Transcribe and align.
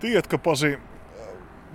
Tiedätkö 0.00 0.38
Pasi, 0.38 0.78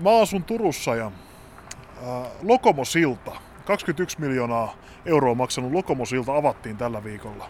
mä 0.01 0.19
asun 0.21 0.43
Turussa 0.43 0.95
ja 0.95 1.05
äh, 1.05 2.31
Lokomosilta, 2.43 3.31
21 3.65 4.21
miljoonaa 4.21 4.75
euroa 5.05 5.35
maksanut 5.35 5.71
Lokomosilta 5.71 6.35
avattiin 6.35 6.77
tällä 6.77 7.03
viikolla. 7.03 7.49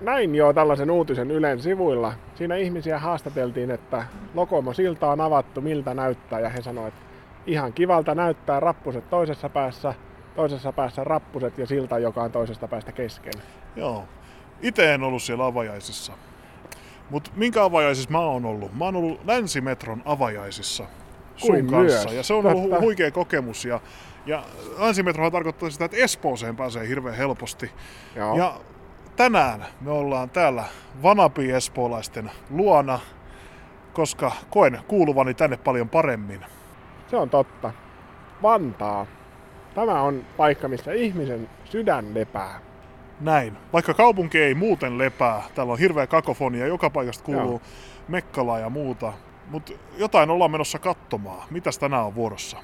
Näin 0.00 0.34
jo 0.34 0.52
tällaisen 0.52 0.90
uutisen 0.90 1.30
Ylen 1.30 1.62
sivuilla. 1.62 2.12
Siinä 2.34 2.56
ihmisiä 2.56 2.98
haastateltiin, 2.98 3.70
että 3.70 4.06
Lokomo 4.34 4.72
silta 4.72 5.10
on 5.10 5.20
avattu, 5.20 5.60
miltä 5.60 5.94
näyttää, 5.94 6.40
ja 6.40 6.48
he 6.48 6.62
sanoivat, 6.62 6.94
että 6.94 7.06
ihan 7.46 7.72
kivalta 7.72 8.14
näyttää 8.14 8.60
rappuset 8.60 9.10
toisessa 9.10 9.48
päässä, 9.48 9.94
toisessa 10.36 10.72
päässä 10.72 11.04
rappuset 11.04 11.58
ja 11.58 11.66
silta, 11.66 11.98
joka 11.98 12.22
on 12.22 12.32
toisesta 12.32 12.68
päästä 12.68 12.92
kesken. 12.92 13.32
Joo. 13.76 14.04
Itse 14.62 14.94
en 14.94 15.02
ollut 15.02 15.22
siellä 15.22 15.46
avajaisissa. 15.46 16.12
Mutta 17.10 17.30
minkä 17.36 17.64
avajaisissa 17.64 18.10
mä 18.10 18.18
oon 18.18 18.44
ollut? 18.44 18.74
Mä 18.78 18.84
oon 18.84 18.96
ollut 18.96 19.20
Länsimetron 19.24 20.02
avajaisissa 20.04 20.84
sun 21.36 21.50
Kuin 21.50 21.66
kanssa. 21.70 22.04
myös. 22.04 22.16
Ja 22.16 22.22
se 22.22 22.34
on 22.34 22.46
ollut 22.46 22.72
hu- 22.72 22.80
huikea 22.80 23.10
kokemus. 23.10 23.64
Ja, 23.64 23.80
ja 24.26 24.42
Länsimetrohan 24.78 25.32
tarkoittaa 25.32 25.70
sitä, 25.70 25.84
että 25.84 25.96
Espooseen 25.96 26.56
pääsee 26.56 26.88
hirveän 26.88 27.16
helposti. 27.16 27.70
Joo. 28.16 28.36
Ja 28.38 28.54
tänään 29.16 29.64
me 29.80 29.90
ollaan 29.90 30.30
täällä 30.30 30.64
Vanapi 31.02 31.50
espoolaisten 31.52 32.30
luona, 32.50 32.98
koska 33.92 34.32
koen 34.50 34.80
kuuluvani 34.88 35.34
tänne 35.34 35.56
paljon 35.56 35.88
paremmin. 35.88 36.40
Se 37.10 37.16
on 37.16 37.30
totta. 37.30 37.72
Vantaa. 38.42 39.06
Tämä 39.74 40.02
on 40.02 40.24
paikka, 40.36 40.68
missä 40.68 40.92
ihmisen 40.92 41.48
sydän 41.64 42.14
lepää. 42.14 42.60
Näin. 43.20 43.56
Vaikka 43.72 43.94
kaupunki 43.94 44.38
ei 44.38 44.54
muuten 44.54 44.98
lepää, 44.98 45.42
täällä 45.54 45.72
on 45.72 45.78
hirveä 45.78 46.06
kakofonia, 46.06 46.66
joka 46.66 46.90
paikasta 46.90 47.24
kuuluu 47.24 47.50
Joo. 47.50 47.60
mekkalaa 48.08 48.58
ja 48.58 48.70
muuta. 48.70 49.12
Mutta 49.50 49.72
jotain 49.98 50.30
ollaan 50.30 50.50
menossa 50.50 50.78
katsomaan. 50.78 51.48
Mitäs 51.50 51.78
tänään 51.78 52.04
on 52.04 52.14
vuorossa? 52.14 52.56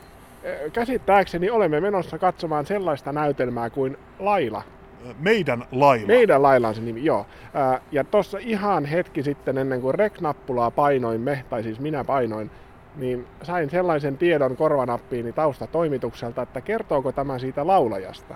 Käsittääkseni 0.73 1.51
olemme 1.51 1.81
menossa 1.81 2.19
katsomaan 2.19 2.67
sellaista 2.67 3.13
näytelmää 3.13 3.71
kuin 3.71 3.97
Laila. 4.19 4.63
Meidän 5.19 5.65
lailla. 5.73 6.07
Meidän 6.07 6.43
Laila 6.43 6.69
on 6.69 6.75
se 6.75 6.81
nimi, 6.81 7.05
joo. 7.05 7.27
Ja 7.93 8.05
tuossa 8.05 8.39
ihan 8.41 8.85
hetki 8.85 9.23
sitten 9.23 9.59
ennen 9.59 9.81
kuin 9.81 9.95
rek-nappulaa 9.95 10.71
painoimme, 10.71 11.45
tai 11.51 11.63
siis 11.63 11.81
minä 11.81 12.05
painoin, 12.05 12.51
niin 12.97 13.27
sain 13.43 13.71
sellaisen 13.71 14.19
tiedon 14.19 14.57
korvanappiini 14.57 15.33
taustatoimitukselta, 15.33 16.43
että 16.43 16.61
kertooko 16.61 17.13
tämä 17.13 17.39
siitä 17.39 17.67
laulajasta. 17.67 18.35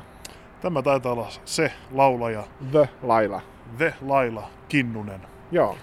Tämä 0.67 0.83
taitaa 0.83 1.13
olla 1.13 1.29
se 1.45 1.73
laulaja, 1.93 2.45
The 2.71 2.89
Laila. 3.03 3.41
The 3.79 3.95
Laila 4.07 4.49
Kinnunen. 4.69 5.21
Joo. 5.53 5.77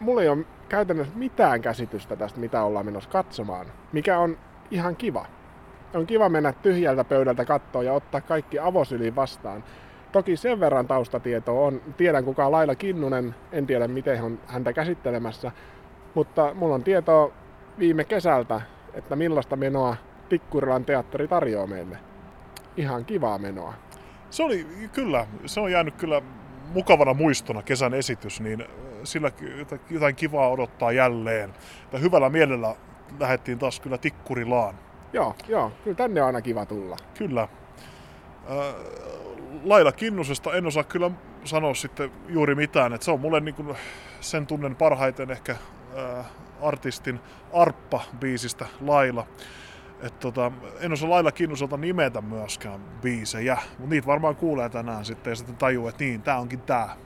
Mulla 0.00 0.22
ei 0.22 0.28
ole 0.28 0.44
käytännössä 0.68 1.12
mitään 1.16 1.60
käsitystä 1.62 2.16
tästä, 2.16 2.40
mitä 2.40 2.62
ollaan 2.62 2.86
menossa 2.86 3.10
katsomaan, 3.10 3.66
mikä 3.92 4.18
on 4.18 4.38
ihan 4.70 4.96
kiva. 4.96 5.26
On 5.94 6.06
kiva 6.06 6.28
mennä 6.28 6.52
tyhjältä 6.52 7.04
pöydältä 7.04 7.44
kattoon 7.44 7.84
ja 7.84 7.92
ottaa 7.92 8.20
kaikki 8.20 8.58
avosyliin 8.58 9.16
vastaan. 9.16 9.64
Toki 10.12 10.36
sen 10.36 10.60
verran 10.60 10.86
taustatietoa 10.86 11.66
on, 11.66 11.80
tiedän 11.96 12.24
kuka 12.24 12.46
on 12.46 12.52
Laila 12.52 12.74
Kinnunen, 12.74 13.34
en 13.52 13.66
tiedä 13.66 13.88
miten 13.88 14.22
on 14.22 14.38
häntä 14.46 14.72
käsittelemässä, 14.72 15.52
mutta 16.14 16.54
mulla 16.54 16.74
on 16.74 16.84
tietoa 16.84 17.32
viime 17.78 18.04
kesältä, 18.04 18.60
että 18.94 19.16
millaista 19.16 19.56
menoa 19.56 19.96
Tikkurilan 20.28 20.84
teatteri 20.84 21.28
tarjoaa 21.28 21.66
meille. 21.66 21.98
Ihan 22.76 23.04
kivaa 23.04 23.38
menoa. 23.38 23.85
Se 24.30 24.42
oli 24.42 24.66
kyllä, 24.92 25.26
se 25.46 25.60
on 25.60 25.72
jäänyt 25.72 25.94
kyllä 25.94 26.22
mukavana 26.72 27.14
muistona 27.14 27.62
kesän 27.62 27.94
esitys, 27.94 28.40
niin 28.40 28.64
sillä 29.04 29.30
jotain- 29.90 30.16
kivaa 30.16 30.48
odottaa 30.48 30.92
jälleen. 30.92 31.54
Ja 31.92 31.98
hyvällä 31.98 32.28
mielellä 32.28 32.74
lähdettiin 33.20 33.58
taas 33.58 33.80
kyllä 33.80 33.98
Tikkurilaan. 33.98 34.74
Joo, 35.12 35.34
joo, 35.48 35.72
kyllä 35.84 35.96
tänne 35.96 36.20
on 36.20 36.26
aina 36.26 36.40
kiva 36.40 36.66
tulla. 36.66 36.96
Kyllä. 37.18 37.48
Laila 39.64 39.92
Kinnusesta 39.92 40.54
en 40.54 40.66
osaa 40.66 40.84
kyllä 40.84 41.10
sanoa 41.44 41.74
sitten 41.74 42.10
juuri 42.28 42.54
mitään. 42.54 42.92
Et 42.92 43.02
se 43.02 43.10
on 43.10 43.20
mulle 43.20 43.40
niin 43.40 43.54
kuin, 43.54 43.76
sen 44.20 44.46
tunnen 44.46 44.76
parhaiten 44.76 45.30
ehkä 45.30 45.56
artistin 46.62 47.20
Arppa-biisistä 47.52 48.66
Laila. 48.80 49.26
Et 50.00 50.20
tota, 50.20 50.52
en 50.80 50.92
osaa 50.92 51.10
Laila 51.10 51.32
Kinnuselta 51.32 51.76
nimetä 51.76 52.20
myöskään 52.20 52.80
biisejä, 53.02 53.58
mutta 53.78 53.90
niitä 53.90 54.06
varmaan 54.06 54.36
kuulee 54.36 54.68
tänään 54.68 55.04
sitten 55.04 55.30
ja 55.30 55.36
sitten 55.36 55.56
tajuu, 55.56 55.88
että 55.88 56.04
niin, 56.04 56.22
tää 56.22 56.38
onkin 56.38 56.60
tää. 56.60 56.96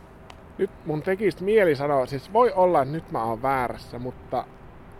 Nyt 0.58 0.70
mun 0.86 1.02
tekisi 1.02 1.44
mieli 1.44 1.76
sanoa, 1.76 2.06
siis 2.06 2.32
voi 2.32 2.52
olla, 2.52 2.82
että 2.82 2.92
nyt 2.92 3.12
mä 3.12 3.24
oon 3.24 3.42
väärässä, 3.42 3.98
mutta 3.98 4.44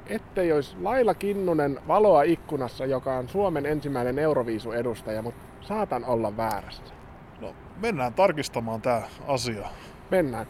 ettei 0.07 0.53
olisi 0.53 0.77
Laila 0.83 1.15
Kinnunen 1.15 1.81
valoa 1.89 2.23
ikkunassa, 2.23 2.87
joka 2.87 3.17
on 3.17 3.29
Suomen 3.29 3.67
ensimmäinen 3.67 4.19
Euroviisu-edustaja, 4.19 5.23
mutta 5.23 5.47
saatan 5.61 6.05
olla 6.05 6.37
väärässä. 6.37 6.95
No, 7.41 7.55
mennään 7.81 8.15
tarkistamaan 8.15 8.83
tää 8.83 9.03
asia. 9.29 9.69
Mennään. 10.11 10.47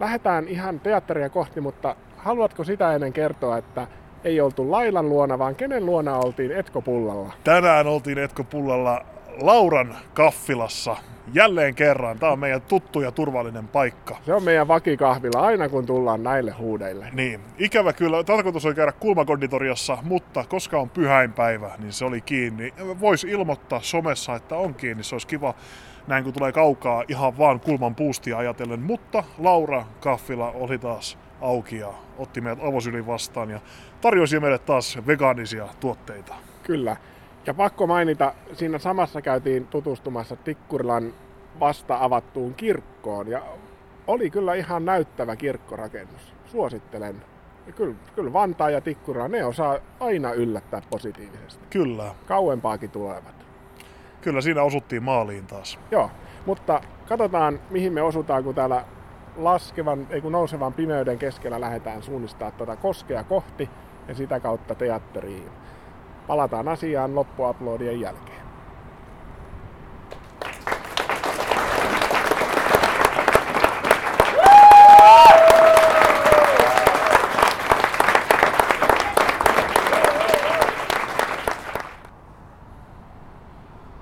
Lähdetään 0.00 0.48
ihan 0.48 0.80
teatteria 0.80 1.28
kohti, 1.28 1.60
mutta 1.60 1.96
haluatko 2.16 2.64
sitä 2.64 2.94
ennen 2.94 3.12
kertoa, 3.12 3.58
että 3.58 3.86
ei 4.24 4.40
oltu 4.40 4.70
Lailan 4.70 5.08
luona, 5.08 5.38
vaan 5.38 5.54
kenen 5.54 5.86
luona 5.86 6.16
oltiin 6.16 6.52
Etko 6.52 6.82
Pullalla? 6.82 7.32
Tänään 7.44 7.86
oltiin 7.86 8.18
Etko 8.18 8.44
Pullalla 8.44 9.04
Lauran 9.40 9.96
kaffilassa. 10.14 10.96
Jälleen 11.34 11.74
kerran. 11.74 12.18
Tää 12.18 12.30
on 12.30 12.38
meidän 12.38 12.62
tuttu 12.62 13.00
ja 13.00 13.12
turvallinen 13.12 13.68
paikka. 13.68 14.16
Se 14.26 14.34
on 14.34 14.42
meidän 14.42 14.68
vakikahvila 14.68 15.40
aina 15.40 15.68
kun 15.68 15.86
tullaan 15.86 16.22
näille 16.22 16.50
huudeille. 16.50 17.08
Niin, 17.12 17.40
ikävä 17.58 17.92
kyllä. 17.92 18.24
Tarkoitus 18.24 18.66
oli 18.66 18.74
käydä 18.74 18.92
kulmakonditoriassa, 18.92 19.98
mutta 20.02 20.44
koska 20.48 20.78
on 20.78 20.90
pyhäinpäivä, 20.90 21.70
niin 21.78 21.92
se 21.92 22.04
oli 22.04 22.20
kiinni. 22.20 22.74
Voisi 23.00 23.28
ilmoittaa 23.28 23.80
somessa, 23.82 24.34
että 24.34 24.56
on 24.56 24.74
kiinni. 24.74 25.04
Se 25.04 25.14
olisi 25.14 25.26
kiva 25.26 25.54
näin 26.06 26.24
kun 26.24 26.32
tulee 26.32 26.52
kaukaa 26.52 27.04
ihan 27.08 27.38
vaan 27.38 27.60
kulman 27.60 27.94
puustia 27.94 28.38
ajatellen. 28.38 28.80
Mutta 28.80 29.24
Laura 29.38 29.84
Kaffila 30.00 30.50
oli 30.50 30.78
taas 30.78 31.18
auki 31.40 31.78
ja 31.78 31.92
otti 32.18 32.40
meidät 32.40 32.64
avosylin 32.64 33.06
vastaan 33.06 33.50
ja 33.50 33.60
tarjosi 34.00 34.40
meille 34.40 34.58
taas 34.58 34.98
vegaanisia 35.06 35.68
tuotteita. 35.80 36.34
Kyllä. 36.62 36.96
Ja 37.46 37.54
pakko 37.54 37.86
mainita, 37.86 38.34
siinä 38.52 38.78
samassa 38.78 39.22
käytiin 39.22 39.66
tutustumassa 39.66 40.36
Tikkurilan 40.36 41.12
vasta 41.60 41.98
avattuun 42.00 42.54
kirkkoon 42.54 43.28
ja 43.28 43.42
oli 44.06 44.30
kyllä 44.30 44.54
ihan 44.54 44.84
näyttävä 44.84 45.36
kirkkorakennus. 45.36 46.34
Suosittelen. 46.46 47.22
Ja 47.66 47.72
kyllä, 47.72 47.94
kyllä 48.14 48.32
Vantaa 48.32 48.70
ja 48.70 48.80
Tikkurila, 48.80 49.28
ne 49.28 49.44
osaa 49.44 49.78
aina 50.00 50.32
yllättää 50.32 50.82
positiivisesti. 50.90 51.64
Kyllä, 51.70 52.14
Kauempaakin 52.26 52.90
tulevat. 52.90 53.46
kyllä 54.20 54.40
siinä 54.40 54.62
osuttiin 54.62 55.02
maaliin 55.02 55.46
taas. 55.46 55.78
Joo, 55.90 56.10
mutta 56.46 56.80
katsotaan 57.08 57.60
mihin 57.70 57.92
me 57.92 58.02
osutaan, 58.02 58.44
kun 58.44 58.54
täällä 58.54 58.84
laskevan, 59.38 60.06
ei 60.10 60.20
kun 60.20 60.32
nousevan 60.32 60.72
pimeyden 60.72 61.18
keskellä 61.18 61.60
lähdetään 61.60 62.02
suunnistaa 62.02 62.50
tuota 62.50 62.76
koskea 62.76 63.24
kohti 63.24 63.70
ja 64.08 64.14
sitä 64.14 64.40
kautta 64.40 64.74
teatteriin. 64.74 65.50
Palataan 66.26 66.68
asiaan 66.68 67.14
loppuaplodien 67.14 68.00
jälkeen. 68.00 68.38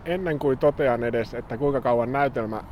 Ennen 0.05 0.39
kuin 0.39 0.59
totean 0.59 1.05
edes, 1.05 1.35
että 1.35 1.57
kuinka 1.57 1.81
kauan 1.81 2.13
näytelmä 2.13 2.63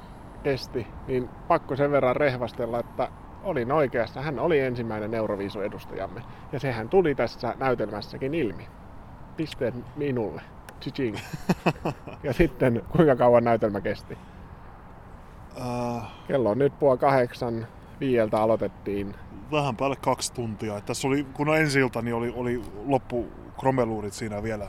kesti, 0.44 0.86
niin 1.06 1.28
pakko 1.48 1.76
sen 1.76 1.90
verran 1.90 2.16
rehvastella, 2.16 2.78
että 2.80 3.08
olin 3.44 3.72
oikeassa. 3.72 4.22
Hän 4.22 4.38
oli 4.38 4.60
ensimmäinen 4.60 5.14
Euroviisu-edustajamme. 5.14 6.22
Ja 6.52 6.60
sehän 6.60 6.88
tuli 6.88 7.14
tässä 7.14 7.54
näytelmässäkin 7.58 8.34
ilmi. 8.34 8.68
Pisteet 9.36 9.74
minulle. 9.96 10.42
Chiching. 10.80 11.16
ja 12.22 12.32
sitten 12.32 12.82
kuinka 12.88 13.16
kauan 13.16 13.44
näytelmä 13.44 13.80
kesti. 13.80 14.18
Äh, 15.60 16.02
Kello 16.28 16.50
on 16.50 16.58
nyt 16.58 16.78
puoli 16.78 16.98
kahdeksan. 16.98 17.66
Viieltä 18.00 18.42
aloitettiin. 18.42 19.14
vähän 19.50 19.76
päälle 19.76 19.96
kaksi 19.96 20.32
tuntia. 20.32 20.76
Et 20.76 20.84
tässä 20.86 21.08
oli, 21.08 21.26
kun 21.34 21.56
ensi 21.56 21.80
ilta, 21.80 22.02
niin 22.02 22.14
oli, 22.14 22.32
oli 22.36 22.62
loppu 22.86 23.28
kromeluurit 23.60 24.12
siinä 24.12 24.42
vielä, 24.42 24.68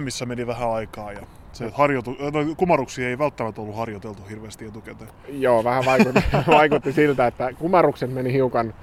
missä 0.00 0.26
meni 0.26 0.46
vähän 0.46 0.70
aikaa. 0.70 1.12
Ja 1.12 1.20
se 1.54 1.70
harjoitu, 1.74 2.10
no, 2.10 2.54
kumaruksia 2.56 3.08
ei 3.08 3.18
välttämättä 3.18 3.60
ollut 3.60 3.76
harjoiteltu 3.76 4.22
hirveästi 4.30 4.66
etukäteen. 4.66 5.10
Joo, 5.28 5.64
vähän 5.64 5.84
vaikutti, 5.84 6.20
vaikutti 6.58 6.92
siltä, 6.92 7.26
että 7.26 7.52
kumarukset 7.58 8.12
meni 8.12 8.32
hiukan 8.32 8.74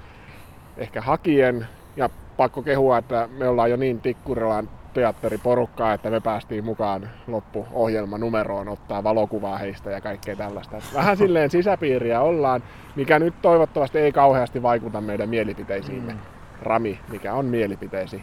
ehkä 0.76 1.00
hakien. 1.00 1.66
Ja 1.96 2.10
pakko 2.36 2.62
kehua, 2.62 2.98
että 2.98 3.28
me 3.38 3.48
ollaan 3.48 3.70
jo 3.70 3.76
niin 3.76 4.00
Tikkurilan 4.00 4.68
teatteriporukkaa, 4.94 5.92
että 5.92 6.10
me 6.10 6.20
päästiin 6.20 6.64
mukaan 6.64 7.10
loppuohjelman 7.26 8.20
numeroon 8.20 8.68
ottaa 8.68 9.04
valokuvaa 9.04 9.58
heistä 9.58 9.90
ja 9.90 10.00
kaikkea 10.00 10.36
tällaista. 10.36 10.76
Vähän 10.94 11.16
silleen 11.16 11.50
sisäpiiriä 11.60 12.20
ollaan, 12.20 12.62
mikä 12.96 13.18
nyt 13.18 13.34
toivottavasti 13.42 13.98
ei 13.98 14.12
kauheasti 14.12 14.62
vaikuta 14.62 15.00
meidän 15.00 15.28
mielipiteisiimme. 15.28 16.12
Mm. 16.12 16.18
Rami, 16.62 16.98
mikä 17.08 17.34
on 17.34 17.46
mielipiteesi 17.46 18.22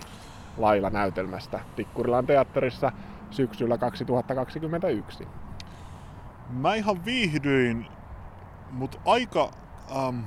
lailla 0.58 0.90
näytelmästä 0.90 1.60
Tikkurilan 1.76 2.26
teatterissa 2.28 2.92
syksyllä 3.32 3.78
2021? 3.78 5.28
Mä 6.50 6.76
ihan 6.76 7.06
viihdyin, 7.06 7.86
mutta 8.72 8.98
aika, 9.06 9.52
ähm, 9.98 10.20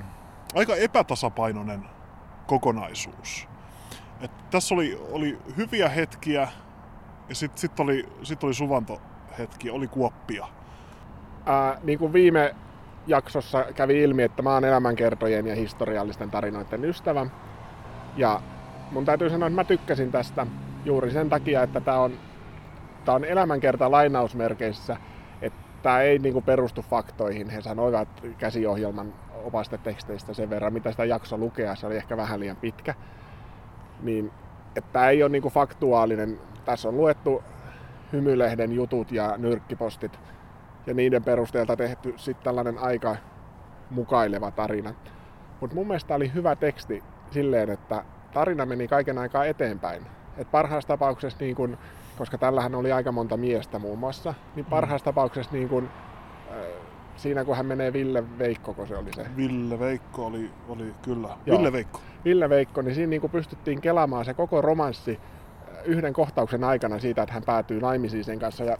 aika 0.55 0.75
epätasapainoinen 0.75 1.85
kokonaisuus. 2.47 3.47
Et 4.21 4.31
tässä 4.49 4.75
oli, 4.75 5.01
oli 5.11 5.37
hyviä 5.57 5.89
hetkiä 5.89 6.47
ja 7.29 7.35
sitten 7.35 7.61
sit 7.61 7.79
oli, 7.79 8.09
sit 8.23 8.43
oli 8.43 8.53
suvantohetkiä, 8.53 9.73
oli 9.73 9.87
kuoppia. 9.87 10.47
Ää, 11.45 11.77
niin 11.83 11.99
kuin 11.99 12.13
viime 12.13 12.55
jaksossa 13.07 13.65
kävi 13.75 14.03
ilmi, 14.03 14.23
että 14.23 14.41
mä 14.41 14.53
oon 14.53 14.65
elämänkertojen 14.65 15.47
ja 15.47 15.55
historiallisten 15.55 16.31
tarinoiden 16.31 16.85
ystävä. 16.85 17.25
Ja 18.17 18.41
mun 18.91 19.05
täytyy 19.05 19.29
sanoa, 19.29 19.47
että 19.47 19.55
mä 19.55 19.63
tykkäsin 19.63 20.11
tästä 20.11 20.47
juuri 20.85 21.11
sen 21.11 21.29
takia, 21.29 21.63
että 21.63 21.81
tämä 21.81 21.99
on, 21.99 22.13
tää 23.05 23.15
on 23.15 23.25
elämänkerta 23.25 23.91
lainausmerkeissä, 23.91 24.97
että 25.41 25.59
tämä 25.83 26.01
ei 26.01 26.19
niinku 26.19 26.41
perustu 26.41 26.81
faktoihin. 26.81 27.49
He 27.49 27.61
sanoivat 27.61 28.07
käsiohjelman 28.37 29.13
opasteteksteistä 29.43 30.33
sen 30.33 30.49
verran, 30.49 30.73
mitä 30.73 30.91
sitä 30.91 31.05
jakso 31.05 31.37
lukea, 31.37 31.75
se 31.75 31.87
oli 31.87 31.95
ehkä 31.95 32.17
vähän 32.17 32.39
liian 32.39 32.55
pitkä. 32.55 32.95
Niin, 34.01 34.31
että 34.75 34.89
tämä 34.93 35.09
ei 35.09 35.23
ole 35.23 35.31
niinku 35.31 35.49
faktuaalinen. 35.49 36.39
Tässä 36.65 36.89
on 36.89 36.97
luettu 36.97 37.43
hymylehden 38.13 38.71
jutut 38.71 39.11
ja 39.11 39.37
nyrkkipostit 39.37 40.19
ja 40.87 40.93
niiden 40.93 41.23
perusteelta 41.23 41.77
tehty 41.77 42.13
sitten 42.17 42.43
tällainen 42.43 42.77
aika 42.77 43.15
mukaileva 43.89 44.51
tarina. 44.51 44.93
Mutta 45.61 45.75
mun 45.75 45.87
mielestä 45.87 46.15
oli 46.15 46.33
hyvä 46.33 46.55
teksti 46.55 47.03
silleen, 47.31 47.69
että 47.69 48.03
tarina 48.33 48.65
meni 48.65 48.87
kaiken 48.87 49.17
aikaa 49.17 49.45
eteenpäin. 49.45 50.05
Et 50.37 50.51
parhaassa 50.51 50.87
tapauksessa, 50.87 51.39
niin 51.41 51.55
kun, 51.55 51.77
koska 52.17 52.37
tällähän 52.37 52.75
oli 52.75 52.91
aika 52.91 53.11
monta 53.11 53.37
miestä 53.37 53.79
muun 53.79 53.99
muassa, 53.99 54.33
niin 54.55 54.65
parhaassa 54.65 55.03
mm. 55.03 55.05
tapauksessa 55.05 55.51
niin 55.53 55.69
kun, 55.69 55.89
äh, 56.51 56.57
siinä 57.15 57.45
kun 57.45 57.57
hän 57.57 57.65
menee 57.65 57.93
Ville 57.93 58.23
Veikko, 58.39 58.73
kun 58.73 58.87
se 58.87 58.97
oli 58.97 59.13
se. 59.15 59.25
Ville 59.37 59.79
Veikko 59.79 60.25
oli, 60.25 60.51
oli 60.69 60.93
kyllä. 61.01 61.29
Joo. 61.45 61.57
Ville 61.57 61.71
Veikko. 61.71 61.99
Ville 62.25 62.49
Veikko, 62.49 62.81
niin 62.81 62.95
siinä 62.95 63.09
niin 63.09 63.21
kun 63.21 63.29
pystyttiin 63.29 63.81
kelaamaan 63.81 64.25
se 64.25 64.33
koko 64.33 64.61
romanssi 64.61 65.19
äh, 65.19 65.77
yhden 65.85 66.13
kohtauksen 66.13 66.63
aikana 66.63 66.99
siitä, 66.99 67.23
että 67.23 67.33
hän 67.33 67.43
päätyy 67.43 67.81
naimisiin 67.81 68.23
sen 68.23 68.39
kanssa 68.39 68.63
ja 68.63 68.77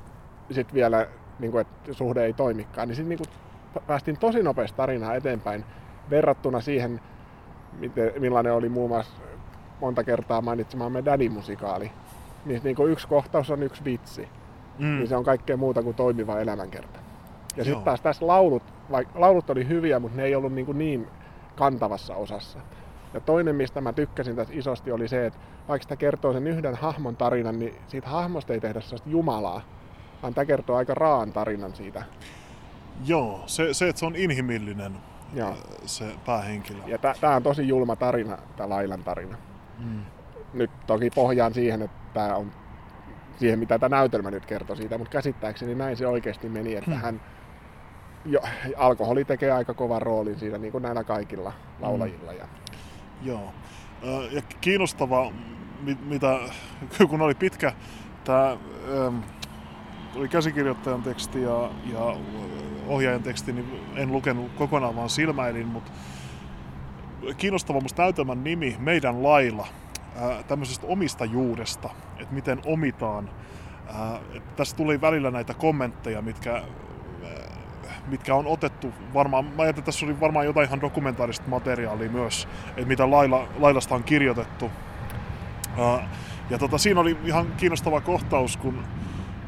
sitten 0.51 0.75
vielä 0.75 1.07
niin 1.39 1.51
kuin, 1.51 1.61
että 1.61 1.93
suhde 1.93 2.25
ei 2.25 2.33
toimikaan, 2.33 2.87
niin 2.87 2.95
sitten 2.95 3.17
niin 3.17 3.83
päästiin 3.87 4.17
tosi 4.19 4.43
nopeasti 4.43 4.77
tarinaa 4.77 5.15
eteenpäin 5.15 5.65
verrattuna 6.09 6.61
siihen, 6.61 7.01
miten, 7.79 8.11
millainen 8.19 8.53
oli 8.53 8.69
muun 8.69 8.89
muassa 8.89 9.13
monta 9.81 10.03
kertaa 10.03 10.41
mainitsemaamme 10.41 11.03
Daddy-musikaali. 11.05 11.91
Niin, 12.45 12.61
niin 12.63 12.75
kuin 12.75 12.91
yksi 12.91 13.07
kohtaus 13.07 13.49
on 13.49 13.63
yksi 13.63 13.83
vitsi, 13.85 14.29
mm. 14.79 14.85
niin 14.97 15.07
se 15.07 15.15
on 15.15 15.23
kaikkea 15.23 15.57
muuta 15.57 15.83
kuin 15.83 15.95
toimiva 15.95 16.39
elämänkerta. 16.39 16.99
Ja 17.55 17.63
sitten 17.63 17.83
taas 17.83 18.01
tässä 18.01 18.27
laulut, 18.27 18.63
vaikka 18.91 19.21
laulut 19.21 19.49
oli 19.49 19.67
hyviä, 19.67 19.99
mutta 19.99 20.17
ne 20.17 20.23
ei 20.23 20.35
ollut 20.35 20.53
niin, 20.53 20.65
kuin 20.65 20.77
niin 20.77 21.07
kantavassa 21.55 22.15
osassa. 22.15 22.59
Ja 23.13 23.19
toinen, 23.19 23.55
mistä 23.55 23.81
mä 23.81 23.93
tykkäsin 23.93 24.35
tässä 24.35 24.53
isosti, 24.53 24.91
oli 24.91 25.07
se, 25.07 25.25
että 25.25 25.39
vaikka 25.67 25.83
sitä 25.83 25.95
kertoo 25.95 26.33
sen 26.33 26.47
yhden 26.47 26.75
hahmon 26.75 27.15
tarinan, 27.15 27.59
niin 27.59 27.75
siitä 27.87 28.09
hahmosta 28.09 28.53
ei 28.53 28.59
tehdä 28.59 28.81
sellaista 28.81 29.09
jumalaa, 29.09 29.61
vaan 30.21 30.33
tämä 30.33 30.45
kertoo 30.45 30.75
aika 30.75 30.93
raan 30.93 31.33
tarinan 31.33 31.75
siitä. 31.75 32.03
Joo, 33.05 33.43
se, 33.45 33.73
se 33.73 33.89
että 33.89 33.99
se 33.99 34.05
on 34.05 34.15
inhimillinen 34.15 34.97
Joo. 35.33 35.55
Se 35.85 36.05
päähenkilö. 36.25 36.79
Ja 36.87 36.97
tämä 37.21 37.35
on 37.35 37.43
tosi 37.43 37.67
julma 37.67 37.95
tarina, 37.95 38.37
tämä 38.57 38.69
Lailan 38.69 39.03
tarina. 39.03 39.37
Mm. 39.79 40.01
Nyt 40.53 40.71
toki 40.87 41.09
pohjaan 41.09 41.53
siihen, 41.53 41.81
että 41.81 41.97
tämä 42.13 42.35
on 42.35 42.51
siihen, 43.39 43.59
mitä 43.59 43.79
tämä 43.79 43.95
näytelmä 43.95 44.31
nyt 44.31 44.45
kertoo 44.45 44.75
siitä, 44.75 44.97
mutta 44.97 45.11
käsittääkseni 45.11 45.75
näin 45.75 45.97
se 45.97 46.07
oikeasti 46.07 46.49
meni, 46.49 46.75
että 46.75 46.91
hmm. 46.91 47.01
hän 47.01 47.21
jo, 48.25 48.39
alkoholi 48.77 49.25
tekee 49.25 49.51
aika 49.51 49.73
kovan 49.73 50.01
roolin 50.01 50.39
siinä, 50.39 50.57
niin 50.57 50.71
kuin 50.71 50.81
näillä 50.81 51.03
kaikilla 51.03 51.53
laulajilla. 51.79 52.31
Hmm. 52.31 52.39
Ja... 52.39 52.47
Joo. 53.21 53.53
Ja 54.31 54.41
kiinnostava, 54.61 55.31
mitä, 56.05 56.39
kun 57.09 57.21
oli 57.21 57.35
pitkä 57.35 57.73
tämä 58.23 58.57
oli 60.15 60.27
käsikirjoittajan 60.27 61.03
teksti 61.03 61.41
ja, 61.41 61.69
ja 61.93 62.15
ohjaajan 62.87 63.23
teksti, 63.23 63.53
niin 63.53 63.79
en 63.95 64.11
lukenut 64.11 64.51
kokonaan 64.55 64.95
vaan 64.95 65.09
silmäilin, 65.09 65.67
mutta 65.67 65.91
kiinnostava 67.37 67.81
musta 67.81 68.01
näytelmän 68.01 68.43
nimi, 68.43 68.77
Meidän 68.79 69.23
lailla, 69.23 69.67
ää, 70.15 70.43
tämmöisestä 70.43 70.87
omistajuudesta, 70.87 71.89
että 72.17 72.33
miten 72.33 72.61
omitaan. 72.65 73.29
Ää, 73.87 74.19
tässä 74.55 74.75
tuli 74.75 75.01
välillä 75.01 75.31
näitä 75.31 75.53
kommentteja, 75.53 76.21
mitkä, 76.21 76.63
mitkä 78.07 78.35
on 78.35 78.47
otettu 78.47 78.93
varmaan, 79.13 79.45
mä 79.45 79.49
ajattelin, 79.49 79.69
että 79.69 79.81
tässä 79.81 80.05
oli 80.05 80.19
varmaan 80.19 80.45
jotain 80.45 80.67
ihan 80.67 80.81
dokumentaarista 80.81 81.49
materiaalia 81.49 82.09
myös, 82.09 82.47
että 82.67 82.85
mitä 82.85 83.11
lailla, 83.11 83.47
lailasta 83.59 83.95
on 83.95 84.03
kirjoitettu. 84.03 84.71
Ää, 85.77 86.09
ja 86.49 86.57
tota, 86.57 86.77
siinä 86.77 86.99
oli 86.99 87.17
ihan 87.23 87.53
kiinnostava 87.57 88.01
kohtaus, 88.01 88.57
kun 88.57 88.83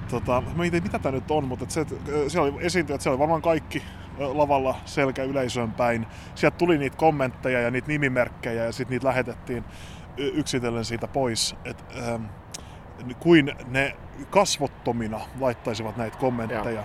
tota, 0.09 0.43
mä 0.55 0.63
en 0.63 0.71
tiedä 0.71 0.83
mitä 0.83 0.99
tämä 0.99 1.15
nyt 1.15 1.31
on, 1.31 1.43
mutta 1.43 1.65
se, 1.67 1.85
siellä 2.27 2.53
oli 2.53 2.65
esiintyjät, 2.65 3.01
siellä 3.01 3.13
oli 3.13 3.19
varmaan 3.19 3.41
kaikki 3.41 3.83
lavalla 4.17 4.75
selkä 4.85 5.23
yleisöön 5.23 5.71
päin. 5.71 6.07
Sieltä 6.35 6.57
tuli 6.57 6.77
niitä 6.77 6.97
kommentteja 6.97 7.61
ja 7.61 7.71
niitä 7.71 7.87
nimimerkkejä 7.87 8.65
ja 8.65 8.71
sitten 8.71 8.91
niitä 8.91 9.07
lähetettiin 9.07 9.63
yksitellen 10.17 10.85
siitä 10.85 11.07
pois. 11.07 11.55
Et, 11.65 11.85
ähm, 11.97 12.23
kuin 13.19 13.51
ne 13.67 13.95
kasvottomina 14.29 15.21
laittaisivat 15.39 15.97
näitä 15.97 16.17
kommentteja. 16.17 16.83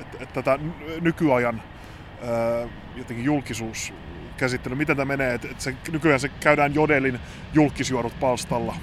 Että 0.00 0.16
et 0.20 0.32
tätä 0.32 0.58
nykyajan 1.00 1.62
äh, 2.22 2.70
jotenkin 2.96 3.24
julkisuus 3.24 3.92
käsittely, 4.36 4.74
miten 4.74 4.96
tämä 4.96 5.16
menee, 5.16 5.34
että 5.34 5.48
et 5.50 5.60
se, 5.60 5.74
nykyään 5.92 6.20
se 6.20 6.28
käydään 6.28 6.74
jodelin 6.74 7.20
julkisjuorut 7.54 8.20
palstalla. 8.20 8.74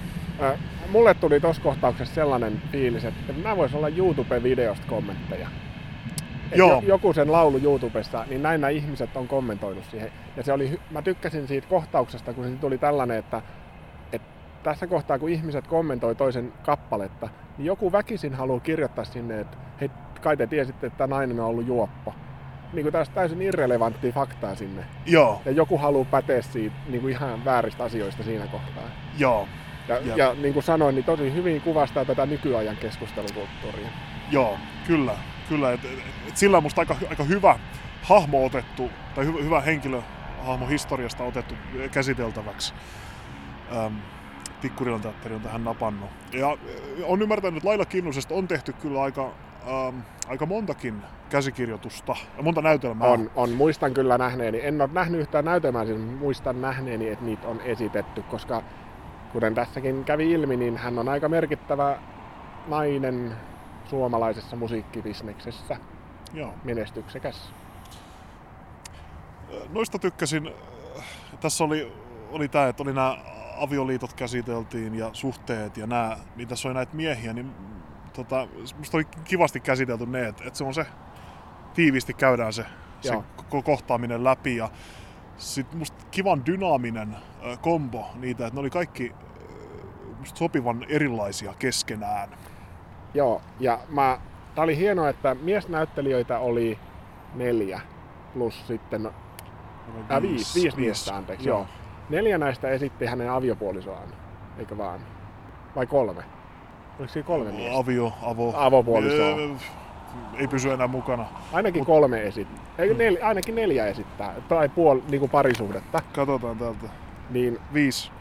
Äh, 0.41 0.59
mulle 0.89 1.13
tuli 1.13 1.39
tuossa 1.39 1.61
kohtauksessa 1.61 2.15
sellainen 2.15 2.61
fiilis, 2.71 3.05
että 3.05 3.33
nämä 3.33 3.57
voisi 3.57 3.75
olla 3.75 3.89
YouTube-videosta 3.89 4.87
kommentteja. 4.87 5.49
Joo. 6.55 6.83
joku 6.85 7.13
sen 7.13 7.31
laulu 7.31 7.59
YouTubessa, 7.63 8.25
niin 8.29 8.41
näin 8.41 8.61
nämä 8.61 8.69
ihmiset 8.69 9.17
on 9.17 9.27
kommentoinut 9.27 9.83
siihen. 9.91 10.11
Ja 10.37 10.43
se 10.43 10.53
oli, 10.53 10.79
mä 10.91 11.01
tykkäsin 11.01 11.47
siitä 11.47 11.67
kohtauksesta, 11.67 12.33
kun 12.33 12.43
se 12.43 12.49
tuli 12.51 12.77
tällainen, 12.77 13.17
että, 13.17 13.37
että 13.37 13.56
tässä 14.63 14.87
kohtaa, 14.87 15.19
kun 15.19 15.29
ihmiset 15.29 15.67
kommentoi 15.67 16.15
toisen 16.15 16.53
kappaletta, 16.63 17.29
niin 17.57 17.65
joku 17.65 17.91
väkisin 17.91 18.33
haluaa 18.33 18.59
kirjoittaa 18.59 19.05
sinne, 19.05 19.39
että 19.39 19.57
hei, 19.81 19.91
kai 20.21 20.37
te 20.37 20.47
tiesitte, 20.47 20.87
että 20.87 21.07
nainen 21.07 21.39
on 21.39 21.45
ollut 21.45 21.67
juoppo. 21.67 22.13
Niin 22.73 22.83
kuin 22.83 22.93
tästä 22.93 23.15
täysin 23.15 23.41
irrelevanttia 23.41 24.11
faktaa 24.11 24.55
sinne. 24.55 24.85
Joo. 25.05 25.41
Ja 25.45 25.51
joku 25.51 25.77
haluaa 25.77 26.05
päteä 26.05 26.41
siitä 26.41 26.75
niin 26.89 27.01
kuin 27.01 27.11
ihan 27.11 27.45
vääristä 27.45 27.83
asioista 27.83 28.23
siinä 28.23 28.47
kohtaa. 28.47 28.83
Joo. 29.17 29.47
Ja, 29.87 29.97
ja. 29.97 30.17
ja 30.17 30.33
niin 30.33 30.53
kuin 30.53 30.63
sanoin, 30.63 30.95
niin 30.95 31.05
tosi 31.05 31.33
hyvin 31.33 31.61
kuvastaa 31.61 32.05
tätä 32.05 32.25
nykyajan 32.25 32.77
keskustelukulttuuria. 32.77 33.87
Joo, 34.31 34.57
kyllä. 34.87 35.15
kyllä. 35.49 35.71
Et, 35.71 35.79
et 36.27 36.37
sillä 36.37 36.57
on 36.57 36.63
musta 36.63 36.81
aika, 36.81 36.95
aika 37.09 37.23
hyvä 37.23 37.59
hahmo 38.01 38.45
otettu, 38.45 38.91
tai 39.15 39.25
hyvä, 39.25 39.39
hyvä 39.43 39.61
henkilöhahmo 39.61 40.67
historiasta 40.67 41.23
otettu 41.23 41.55
käsiteltäväksi. 41.91 42.73
Ähm, 43.75 43.95
Tikkurilan 44.61 45.01
teatteri 45.01 45.35
on 45.35 45.41
tähän 45.41 45.63
napannut. 45.63 46.09
Ja 46.33 46.57
on 47.03 47.21
ymmärtänyt, 47.21 47.57
että 47.57 47.69
Laila 47.69 47.85
Kinnusesta 47.85 48.35
on 48.35 48.47
tehty 48.47 48.73
kyllä 48.73 49.01
aika, 49.01 49.31
ähm, 49.67 49.99
aika 50.27 50.45
montakin 50.45 51.01
käsikirjoitusta 51.29 52.15
ja 52.37 52.43
monta 52.43 52.61
näytelmää. 52.61 53.07
On, 53.07 53.31
on, 53.35 53.49
muistan 53.49 53.93
kyllä 53.93 54.17
nähneeni. 54.17 54.59
En 54.63 54.81
ole 54.81 54.89
nähnyt 54.93 55.21
yhtään 55.21 55.45
näytelmää, 55.45 55.85
siis 55.85 55.99
muistan 56.19 56.61
nähneeni, 56.61 57.09
että 57.09 57.25
niitä 57.25 57.47
on 57.47 57.61
esitetty, 57.61 58.21
koska 58.21 58.63
kuten 59.31 59.55
tässäkin 59.55 60.03
kävi 60.03 60.31
ilmi, 60.31 60.57
niin 60.57 60.77
hän 60.77 60.99
on 60.99 61.09
aika 61.09 61.29
merkittävä 61.29 61.97
nainen 62.67 63.35
suomalaisessa 63.85 64.55
musiikkibisneksessä. 64.55 65.77
Joo. 66.33 66.53
Menestyksekäs. 66.63 67.53
Noista 69.69 69.99
tykkäsin. 69.99 70.51
Tässä 71.41 71.63
oli, 71.63 71.93
oli 72.31 72.47
tämä, 72.47 72.67
että 72.67 72.83
oli 72.83 72.93
nämä 72.93 73.17
avioliitot 73.57 74.13
käsiteltiin 74.13 74.95
ja 74.95 75.09
suhteet 75.13 75.77
ja 75.77 75.87
nämä, 75.87 76.17
niin 76.35 76.47
tässä 76.47 76.67
oli 76.67 76.75
näitä 76.75 76.95
miehiä, 76.95 77.33
niin 77.33 77.51
tota, 78.13 78.47
musta 78.77 78.97
oli 78.97 79.05
kivasti 79.23 79.59
käsitelty 79.59 80.05
ne, 80.05 80.27
että, 80.27 80.43
että 80.43 80.57
se 80.57 80.63
on 80.63 80.73
se, 80.73 80.85
tiiviisti 81.73 82.13
käydään 82.13 82.53
se, 82.53 82.65
se 83.01 83.13
kohtaaminen 83.63 84.23
läpi 84.23 84.55
ja 84.55 84.69
sitten 85.37 85.77
musta 85.79 86.05
kivan 86.11 86.45
dynaaminen 86.45 87.15
kombo 87.61 88.09
niitä, 88.15 88.47
että 88.47 88.55
ne 88.55 88.59
oli 88.59 88.69
kaikki 88.69 89.13
sopivan 90.23 90.85
erilaisia 90.89 91.53
keskenään. 91.59 92.29
Joo, 93.13 93.41
ja 93.59 93.79
mä, 93.89 94.19
tää 94.55 94.63
oli 94.63 94.77
hienoa, 94.77 95.09
että 95.09 95.35
miesnäyttelijöitä 95.35 96.39
oli 96.39 96.79
neljä 97.35 97.81
plus 98.33 98.67
sitten 98.67 99.09
Ää, 100.09 100.21
viisi, 100.21 100.35
viisi, 100.35 100.61
viisi 100.63 100.79
miestä, 100.79 101.15
anteeksi, 101.15 101.49
joo. 101.49 101.57
joo. 101.57 101.67
Neljä 102.09 102.37
näistä 102.37 102.69
esitti 102.69 103.05
hänen 103.05 103.31
aviopuolisoaan, 103.31 104.07
eikö 104.59 104.77
vaan? 104.77 104.99
Vai 105.75 105.87
kolme? 105.87 106.23
Oliko 106.99 107.13
siinä 107.13 107.27
kolme 107.27 107.51
miestä? 107.51 107.77
Avio, 107.77 108.13
avo. 108.23 108.53
Avopuolisoa. 108.55 109.57
Ei 110.37 110.47
pysy 110.47 110.69
enää 110.71 110.87
mukana. 110.87 111.25
Ainakin 111.53 111.85
kolme 111.85 112.23
esittää. 112.23 112.57
Ei, 112.77 112.93
nel, 112.93 113.17
ainakin 113.21 113.55
neljä 113.55 113.85
esittää. 113.87 114.33
Tai 114.49 114.69
puoli 114.69 115.03
niin 115.09 115.19
kuin 115.19 115.29
parisuhdetta. 115.29 116.01
Katsotaan 116.15 116.57
täältä. 116.57 116.85
Niin, 117.29 117.59
Viisi. 117.73 118.11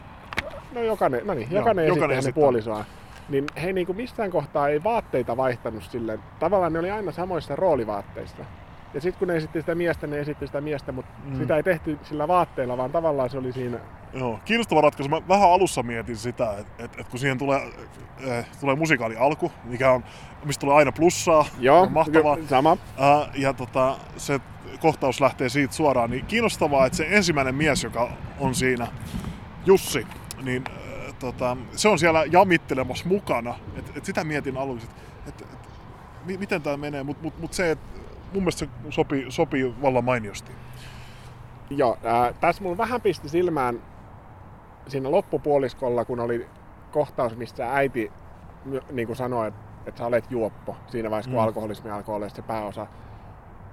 no 0.73 0.81
jokainen, 0.81 1.27
no 1.27 1.33
niin, 1.33 1.47
Joo, 1.51 1.59
jokainen 1.59 1.85
esitti 1.85 1.97
jokainen 1.99 2.17
esittää. 2.17 2.41
puolisoaan. 2.41 2.85
Niin 3.29 3.45
he 3.63 3.73
niin 3.73 3.87
kuin 3.87 3.95
missään 3.97 4.31
kohtaa 4.31 4.69
ei 4.69 4.83
vaatteita 4.83 5.37
vaihtanut 5.37 5.83
silleen. 5.83 6.19
Tavallaan 6.39 6.73
ne 6.73 6.79
oli 6.79 6.91
aina 6.91 7.11
samoissa 7.11 7.55
roolivaatteissa. 7.55 8.43
Ja 8.97 9.01
sitten 9.01 9.19
kun 9.19 9.27
ne 9.27 9.35
esitti 9.35 9.59
sitä 9.59 9.75
miestä, 9.75 10.07
ne 10.07 10.19
esitti 10.19 10.47
sitä 10.47 10.61
miestä, 10.61 10.91
mutta 10.91 11.11
Mm. 11.25 11.37
sitä 11.37 11.55
ei 11.57 11.63
tehty 11.63 11.99
sillä 12.03 12.27
vaatteilla, 12.27 12.77
vaan 12.77 12.91
tavallaan 12.91 13.29
se 13.29 13.37
oli 13.37 13.53
siinä 13.53 13.79
Joo, 14.13 14.39
kiinnostava 14.45 14.81
ratkaisu. 14.81 15.09
Mä 15.09 15.21
vähän 15.27 15.51
alussa 15.51 15.83
mietin 15.83 16.17
sitä, 16.17 16.53
että 16.57 16.83
et, 16.85 16.99
et 16.99 17.07
kun 17.09 17.19
siihen 17.19 17.37
tulee, 17.37 17.61
äh, 18.29 18.45
tulee 18.59 18.75
musikaali 18.75 19.15
alku, 19.17 19.51
mikä 19.63 19.91
on, 19.91 20.03
mistä 20.45 20.59
tulee 20.61 20.75
aina 20.75 20.91
plussaa, 20.91 21.45
Joo, 21.59 21.81
on 21.81 21.91
mahtavaa. 21.91 22.35
ky- 22.37 22.47
sama. 22.47 22.71
Äh, 23.01 23.29
ja 23.35 23.53
tota, 23.53 23.97
se 24.17 24.39
kohtaus 24.79 25.21
lähtee 25.21 25.49
siitä 25.49 25.73
suoraan, 25.73 26.09
niin 26.09 26.25
kiinnostavaa, 26.25 26.85
että 26.85 26.97
se 26.97 27.07
ensimmäinen 27.09 27.55
mies, 27.55 27.83
joka 27.83 28.09
on 28.39 28.55
siinä, 28.55 28.87
Jussi, 29.65 30.07
niin 30.43 30.63
äh, 30.67 31.13
tota, 31.19 31.57
se 31.71 31.89
on 31.89 31.99
siellä 31.99 32.25
jamittelemassa 32.31 33.07
mukana. 33.07 33.55
Et, 33.75 33.97
et 33.97 34.05
sitä 34.05 34.23
mietin 34.23 34.57
aluksi, 34.57 34.87
että 35.27 35.43
et, 35.43 35.53
et, 35.53 35.69
mi- 36.25 36.37
miten 36.37 36.61
tämä 36.61 36.77
menee, 36.77 37.03
mutta 37.03 37.23
mut, 37.23 37.39
mut 37.39 37.53
se, 37.53 37.71
että 37.71 37.96
mun 38.33 38.43
mielestä 38.43 38.59
se 38.65 38.69
sopii, 38.89 39.25
sopii 39.31 39.75
vallan 39.81 40.03
mainiosti. 40.03 40.51
Joo, 41.69 41.97
ää, 42.03 42.33
tässä 42.33 42.63
mulla 42.63 42.77
vähän 42.77 43.01
pisti 43.01 43.29
silmään 43.29 43.81
siinä 44.87 45.11
loppupuoliskolla, 45.11 46.05
kun 46.05 46.19
oli 46.19 46.47
kohtaus, 46.91 47.35
missä 47.35 47.73
äiti 47.73 48.11
niin 48.91 49.07
kuin 49.07 49.17
sanoi, 49.17 49.47
että, 49.47 49.59
että 49.85 49.97
sä 49.99 50.05
olet 50.05 50.31
juoppo 50.31 50.75
siinä 50.87 51.09
vaiheessa, 51.09 51.29
kun 51.31 51.37
Mm. 51.37 51.41
mm. 51.41 51.43
alkoholismi 51.43 51.91
alkoi 51.91 52.15
olla 52.15 52.29
se 52.29 52.41
pääosa. 52.41 52.87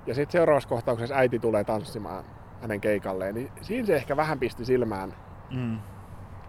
Ja 0.06 0.14
sitten 0.14 0.32
seuraavassa 0.32 0.68
kohtauksessa 0.68 1.14
äiti 1.14 1.38
tulee 1.38 1.64
tanssimaan 1.64 2.24
hänen 2.62 2.80
keikalleen, 2.80 3.34
niin 3.34 3.52
siinä 3.60 3.86
se 3.86 3.96
ehkä 3.96 4.16
vähän 4.16 4.38
pisti 4.38 4.64
silmään. 4.64 5.14
Mm. 5.50 5.78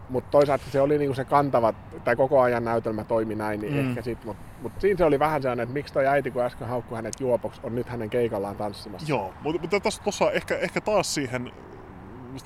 Mutta 0.09 0.29
toisaalta 0.31 0.63
se 0.71 0.81
oli 0.81 0.97
niinku 0.97 1.13
se 1.15 1.25
kantava, 1.25 1.73
tai 2.03 2.15
koko 2.15 2.41
ajan 2.41 2.65
näytelmä 2.65 3.03
toimi 3.03 3.35
näin, 3.35 3.61
niin 3.61 3.73
Mm. 3.73 3.89
ehkä 3.89 4.01
sit, 4.01 4.25
mutta 4.25 4.43
mut 4.61 4.71
siinä 4.79 4.97
se 4.97 5.05
oli 5.05 5.19
vähän 5.19 5.41
sellainen, 5.41 5.63
että 5.63 5.73
miksi 5.73 5.93
toi 5.93 6.07
äiti, 6.07 6.31
kun 6.31 6.41
äsken 6.41 6.67
haukkui 6.67 6.95
hänet 6.95 7.19
juopoksi, 7.19 7.61
on 7.63 7.75
nyt 7.75 7.89
hänen 7.89 8.09
keikallaan 8.09 8.55
tanssimassa. 8.55 9.07
Joo, 9.09 9.33
mutta, 9.41 9.61
mutta 9.61 9.79
tässä 9.79 10.03
tuossa 10.03 10.31
ehkä, 10.31 10.57
ehkä 10.57 10.81
taas 10.81 11.13
siihen 11.13 11.51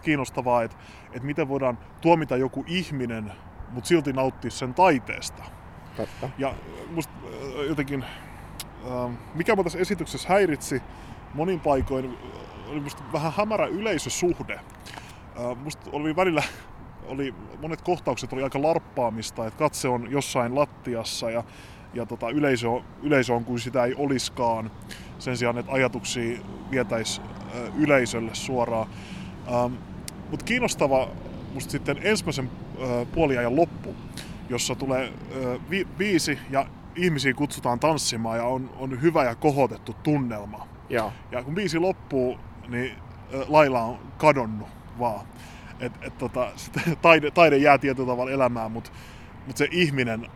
kiinnostavaa, 0.02 0.64
että, 0.64 0.78
että 1.14 1.26
miten 1.26 1.48
voidaan 1.50 1.78
tuomita 2.02 2.38
joku 2.38 2.64
ihminen, 2.68 3.32
mutta 3.72 3.88
silti 3.88 4.14
nauttia 4.14 4.52
sen 4.52 4.74
taiteesta. 4.74 5.44
Totta. 5.98 6.30
Ja 6.38 6.54
musta 6.92 7.14
äh, 7.26 7.66
jotenkin, 7.70 8.04
äh, 8.88 9.12
mikä 9.36 9.56
mua 9.56 9.64
tässä 9.64 9.80
esityksessä 9.80 10.30
häiritsi 10.30 10.82
monin 11.34 11.60
paikoin, 11.60 12.18
oli 12.72 12.80
musta 12.80 13.04
vähän 13.14 13.34
hämärä 13.38 13.66
yleisösuhde. 13.68 14.54
Äh, 14.54 15.58
Musta 15.64 15.90
oli 15.94 16.16
välillä, 16.16 16.44
oli, 17.10 17.34
monet 17.62 17.82
kohtaukset 17.82 18.34
oli 18.34 18.44
aika 18.44 18.62
larppaamista, 18.62 19.48
että 19.48 19.60
katse 19.60 19.88
on 19.88 20.12
jossain 20.12 20.56
lattiassa 20.56 21.32
ja, 21.32 21.44
ja 21.94 22.06
tota, 22.06 22.30
yleisö, 22.30 22.70
on- 22.70 22.84
yleisö 23.04 23.34
on 23.34 23.46
kuin 23.46 23.60
sitä 23.60 23.84
ei 23.84 23.94
oliskaan. 23.98 24.72
Sen 25.20 25.38
sijaan, 25.38 25.58
että 25.58 25.72
ajatuksia 25.72 26.40
vietäisi 26.72 27.22
yleisölle 27.78 28.36
suoraan. 28.36 28.88
Ähm, 29.48 29.74
Mutta 30.32 30.46
kiinnostava 30.46 31.08
musta 31.54 31.72
sitten 31.72 31.98
ensimmäisen 32.04 32.50
äh, 32.82 33.08
puoliajan 33.14 33.56
loppu, 33.56 33.96
jossa 34.50 34.76
tulee 34.76 35.06
äh, 35.06 35.60
vi- 35.70 35.88
biisi 35.98 36.40
ja 36.50 36.66
ihmisiä 36.96 37.34
kutsutaan 37.34 37.80
tanssimaan 37.80 38.38
ja 38.38 38.44
on, 38.44 38.70
on 38.80 39.02
hyvä 39.02 39.24
ja 39.24 39.36
kohotettu 39.36 39.96
tunnelma. 40.04 40.68
Joo. 40.90 41.12
Ja 41.32 41.44
kun 41.44 41.56
biisi 41.56 41.80
loppuu, 41.80 42.38
niin 42.68 42.92
äh, 42.92 43.40
Laila 43.48 43.82
on 43.82 44.00
kadonnut 44.18 44.68
vaan. 45.00 45.26
Et, 45.80 45.92
et 46.02 46.18
tota, 46.18 46.48
taide, 47.02 47.32
taide 47.32 47.58
jää 47.58 47.78
tietyllä 47.78 48.08
tavalla 48.08 48.32
elämään, 48.32 48.72
mutta 48.72 48.92
mut 49.48 49.58
se 49.58 49.68
ihminen 49.72 50.28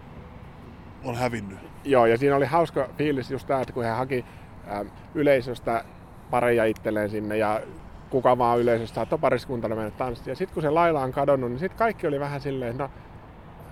on 1.04 1.16
hävinnyt. 1.16 1.58
Joo, 1.84 2.06
ja 2.06 2.18
siinä 2.18 2.36
oli 2.36 2.46
hauska 2.46 2.90
fiilis 2.98 3.32
just 3.32 3.48
tämä, 3.48 3.62
että 3.62 3.74
kun 3.74 3.84
hän 3.86 3.98
haki 3.98 4.26
ä, 4.72 4.86
yleisöstä 5.16 5.84
pareja 6.30 6.66
itselleen 6.66 7.10
sinne 7.10 7.38
ja 7.38 7.62
kuka 8.10 8.38
vaan 8.38 8.60
yleisöstä 8.60 8.96
saattoi 8.96 9.20
pariskuntana 9.20 9.76
mennä 9.76 9.92
tanssiin. 9.92 10.32
Ja 10.32 10.36
sitten 10.36 10.54
kun 10.54 10.64
se 10.64 10.70
laila 10.70 11.02
on 11.02 11.12
kadonnut, 11.12 11.50
niin 11.50 11.60
sitten 11.60 11.78
kaikki 11.78 12.08
oli 12.08 12.20
vähän 12.20 12.42
silleen, 12.42 12.78
no 12.78 12.90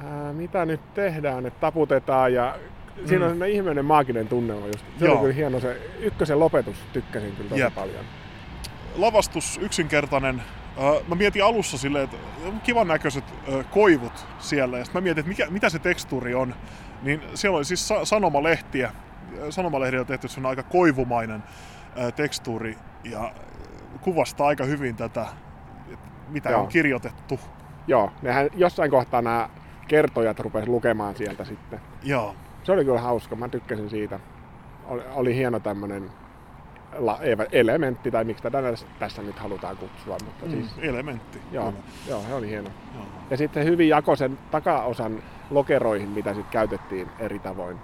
ää, 0.03 0.33
mitä 0.33 0.65
nyt 0.65 0.93
tehdään, 0.93 1.45
että 1.45 1.59
taputetaan 1.59 2.33
ja 2.33 2.55
siinä 3.05 3.25
Mm. 3.25 3.25
on 3.25 3.31
sellainen 3.31 3.49
ihmeinen 3.55 3.85
maaginen 3.85 4.27
tunnelma 4.27 4.65
just. 4.67 4.85
Se 4.99 5.05
Joo. 5.05 5.13
oli 5.13 5.21
kyllä 5.21 5.33
hieno 5.33 5.59
se 5.59 5.77
ykkösen 5.99 6.39
lopetus, 6.39 6.75
tykkäsin 6.93 7.35
kyllä 7.35 7.49
tosi 7.49 7.61
Jep. 7.61 7.75
paljon. 7.75 8.05
lavastus 8.95 9.59
yksinkertainen. 9.63 10.41
Mä 11.07 11.15
mietin 11.15 11.43
alussa 11.43 11.77
silleen, 11.77 12.03
että 12.03 12.17
on 12.45 12.61
kivan 12.61 12.87
näköiset 12.87 13.23
koivut 13.71 14.25
siellä. 14.39 14.77
Ja 14.77 14.85
sitten 14.85 15.01
mä 15.01 15.03
mietin, 15.03 15.19
että 15.19 15.29
mikä, 15.29 15.47
mitä 15.49 15.69
se 15.69 15.79
tekstuuri 15.79 16.35
on. 16.35 16.55
Niin 17.03 17.21
siellä 17.33 17.57
oli 17.57 17.65
siis 17.65 17.87
sa- 17.87 18.05
sanomalehtiä. 18.05 18.91
Sanomalehdillä 19.49 20.01
on 20.01 20.07
tehty 20.07 20.27
sellainen 20.27 20.59
aika 20.59 20.69
koivumainen 20.71 21.43
tekstuuri. 22.15 22.77
Ja 23.03 23.31
kuvastaa 24.01 24.47
aika 24.47 24.63
hyvin 24.63 24.95
tätä, 24.95 25.25
että 25.93 26.07
mitä 26.29 26.49
Joo. 26.49 26.61
on 26.61 26.67
kirjoitettu. 26.67 27.39
Joo, 27.87 28.11
nehän 28.21 28.49
jossain 28.55 28.91
kohtaa 28.91 29.21
nämä 29.21 29.49
kertojat 29.87 30.39
rupes 30.39 30.67
lukemaan 30.67 31.15
sieltä 31.15 31.45
sitten. 31.45 31.79
Joo. 32.03 32.35
Se 32.63 32.71
oli 32.71 32.85
kyllä 32.85 33.01
hauska, 33.01 33.35
mä 33.35 33.49
tykkäsin 33.49 33.89
siitä. 33.89 34.19
Oli, 34.85 35.01
oli 35.13 35.35
hieno 35.35 35.59
tämmönen 35.59 36.11
la, 36.97 37.19
elementti, 37.51 38.11
tai 38.11 38.23
miksi 38.23 38.43
tätä 38.43 38.61
tässä- 38.99 39.21
nyt 39.21 39.39
halutaan 39.39 39.77
kutsua, 39.77 40.17
mutta 40.25 40.45
Mm, 40.45 40.51
siis 40.51 40.75
elementti. 40.81 41.39
joo, 41.51 41.65
Kyllä. 41.71 41.83
joo, 42.09 42.21
se 42.27 42.33
oli 42.33 42.47
hieno. 42.49 42.69
Joo. 42.95 43.03
Ja 43.29 43.37
sitten 43.37 43.63
se 43.63 43.69
hyvin 43.69 43.89
jakoi 43.89 44.17
sen 44.17 44.37
takaosan 44.51 45.23
lokeroihin, 45.49 46.09
mitä 46.09 46.33
sitten 46.33 46.51
käytettiin 46.51 47.07
eri 47.19 47.39
tavoin. 47.39 47.77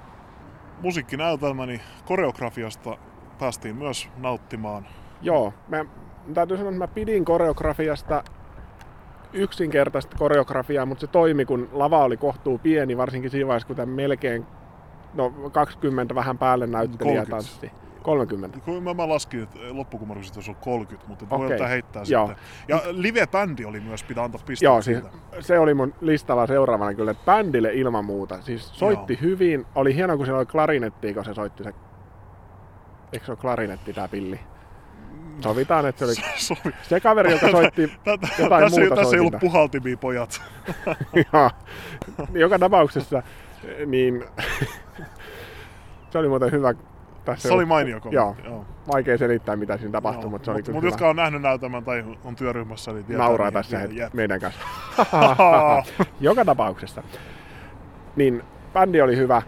Musiikkinäytelmäni 0.82 1.82
koreografiasta 2.06 2.98
päästiin 3.40 3.76
myös 3.76 4.10
nauttimaan. 4.18 4.88
Joo, 5.22 5.54
mä, 5.68 5.86
täytyy 6.34 6.58
sanoa, 6.58 6.70
että 6.72 6.80
mä 6.84 6.88
pidin 6.88 7.26
koreografiasta 7.26 8.24
yksinkertaista 9.34 10.18
koreografiaa, 10.18 10.86
mutta 10.86 11.02
se 11.02 11.08
toimi, 11.08 11.46
kun 11.46 11.70
lava 11.72 12.04
oli 12.04 12.18
kohtuu 12.18 12.58
pieni, 12.58 12.98
varsinkin 12.98 13.32
siinä 13.32 13.48
vaiheessa, 13.48 13.68
kun 13.68 13.76
tämän 13.76 13.96
melkein 13.96 14.46
no 15.14 15.30
20 15.52 16.16
vähän 16.16 16.38
päälle 16.38 16.68
näyttelijä 16.68 17.26
30. 17.26 17.32
tanssi. 17.32 17.72
30. 18.02 18.60
Kun 18.60 18.84
mä, 18.84 18.94
mä 18.94 19.10
laskin, 19.10 19.44
että 19.44 19.60
loppukumarus 19.72 20.32
olisi 20.36 20.52
ollut 20.52 20.64
30, 20.64 21.10
mutta 21.10 21.26
okay. 21.26 21.38
voi 21.38 21.54
ottaa 21.54 21.68
heittää 21.68 22.04
Joo. 22.08 22.28
sitten. 22.28 22.46
Ja 22.68 22.82
live-bändi 22.92 23.66
oli 23.66 23.80
myös, 23.80 24.04
pitää 24.04 24.24
antaa 24.24 24.42
pisteet 24.46 24.66
Joo, 24.66 24.82
siis, 24.82 25.04
se 25.40 25.60
oli 25.60 25.74
mun 25.74 25.94
listalla 26.02 26.48
seuraavana 26.48 26.94
kyllä, 26.94 27.12
että 27.12 27.26
bändille 27.26 27.74
ilman 27.74 28.06
muuta. 28.06 28.42
Siis 28.42 28.70
soitti 28.74 29.14
Joo. 29.14 29.22
hyvin, 29.22 29.66
oli 29.76 29.96
hieno 29.96 30.18
kun 30.18 30.26
siellä 30.26 30.40
oli 30.40 30.46
klarinetti, 30.46 31.14
kun 31.14 31.26
se 31.26 31.34
soitti 31.34 31.64
se... 31.64 31.74
Eikö 33.14 33.26
se 33.26 33.32
ole 33.32 33.38
klarinetti 33.38 33.94
tää 33.94 34.08
pilli? 34.08 34.40
Sovitaan, 35.42 35.86
että 35.86 36.00
se 36.00 36.06
oli 36.06 36.14
Sovi. 36.38 36.76
se 36.82 37.00
kaveri, 37.00 37.32
joka 37.32 37.52
soitti 37.52 37.92
Tätä, 38.04 38.28
jotain 38.40 38.64
tässä, 38.64 38.82
ei- 38.82 38.88
muuta 38.88 39.02
tässä 39.02 39.16
ei 39.16 39.20
ollut 39.20 39.40
puhaltimia, 39.40 39.98
pojat. 39.98 40.42
Joka 42.34 42.60
tapauksessa, 42.60 43.24
niin 43.86 44.26
se 46.10 46.18
oli 46.18 46.28
muuten 46.28 46.52
hyvä. 46.52 46.74
Tässä 47.28 47.48
Se 47.48 47.54
oli 47.54 47.66
mainio 47.66 48.00
Joo, 48.12 48.26
kommentti. 48.26 48.50
Joo. 48.50 48.66
vaikea 48.94 49.18
selittää 49.18 49.56
mitä 49.56 49.78
siinä 49.78 49.92
tapahtui, 49.92 50.24
Joo. 50.24 50.30
mutta 50.30 50.46
se 50.46 50.52
oli 50.52 50.58
Mut, 50.58 50.66
kyllä 50.66 50.76
mut 50.76 50.84
hyvä. 50.84 50.92
jotka 50.92 51.10
on 51.10 51.16
nähnyt 51.16 51.42
näytelmän 51.42 51.84
tai 51.84 52.04
on 52.24 52.36
työryhmässä, 52.36 52.92
niin 52.92 53.06
tietää. 53.06 53.26
Nauraa 53.26 53.48
niin, 53.48 53.54
tässä 53.54 53.78
niin, 53.80 53.98
jep. 53.98 54.14
meidän 54.14 54.40
kanssa. 54.40 54.62
Joka 56.20 56.46
tapauksessa. 56.46 57.04
Niin 58.16 58.44
bändi 58.74 59.02
oli 59.02 59.18
hyvä 59.18 59.42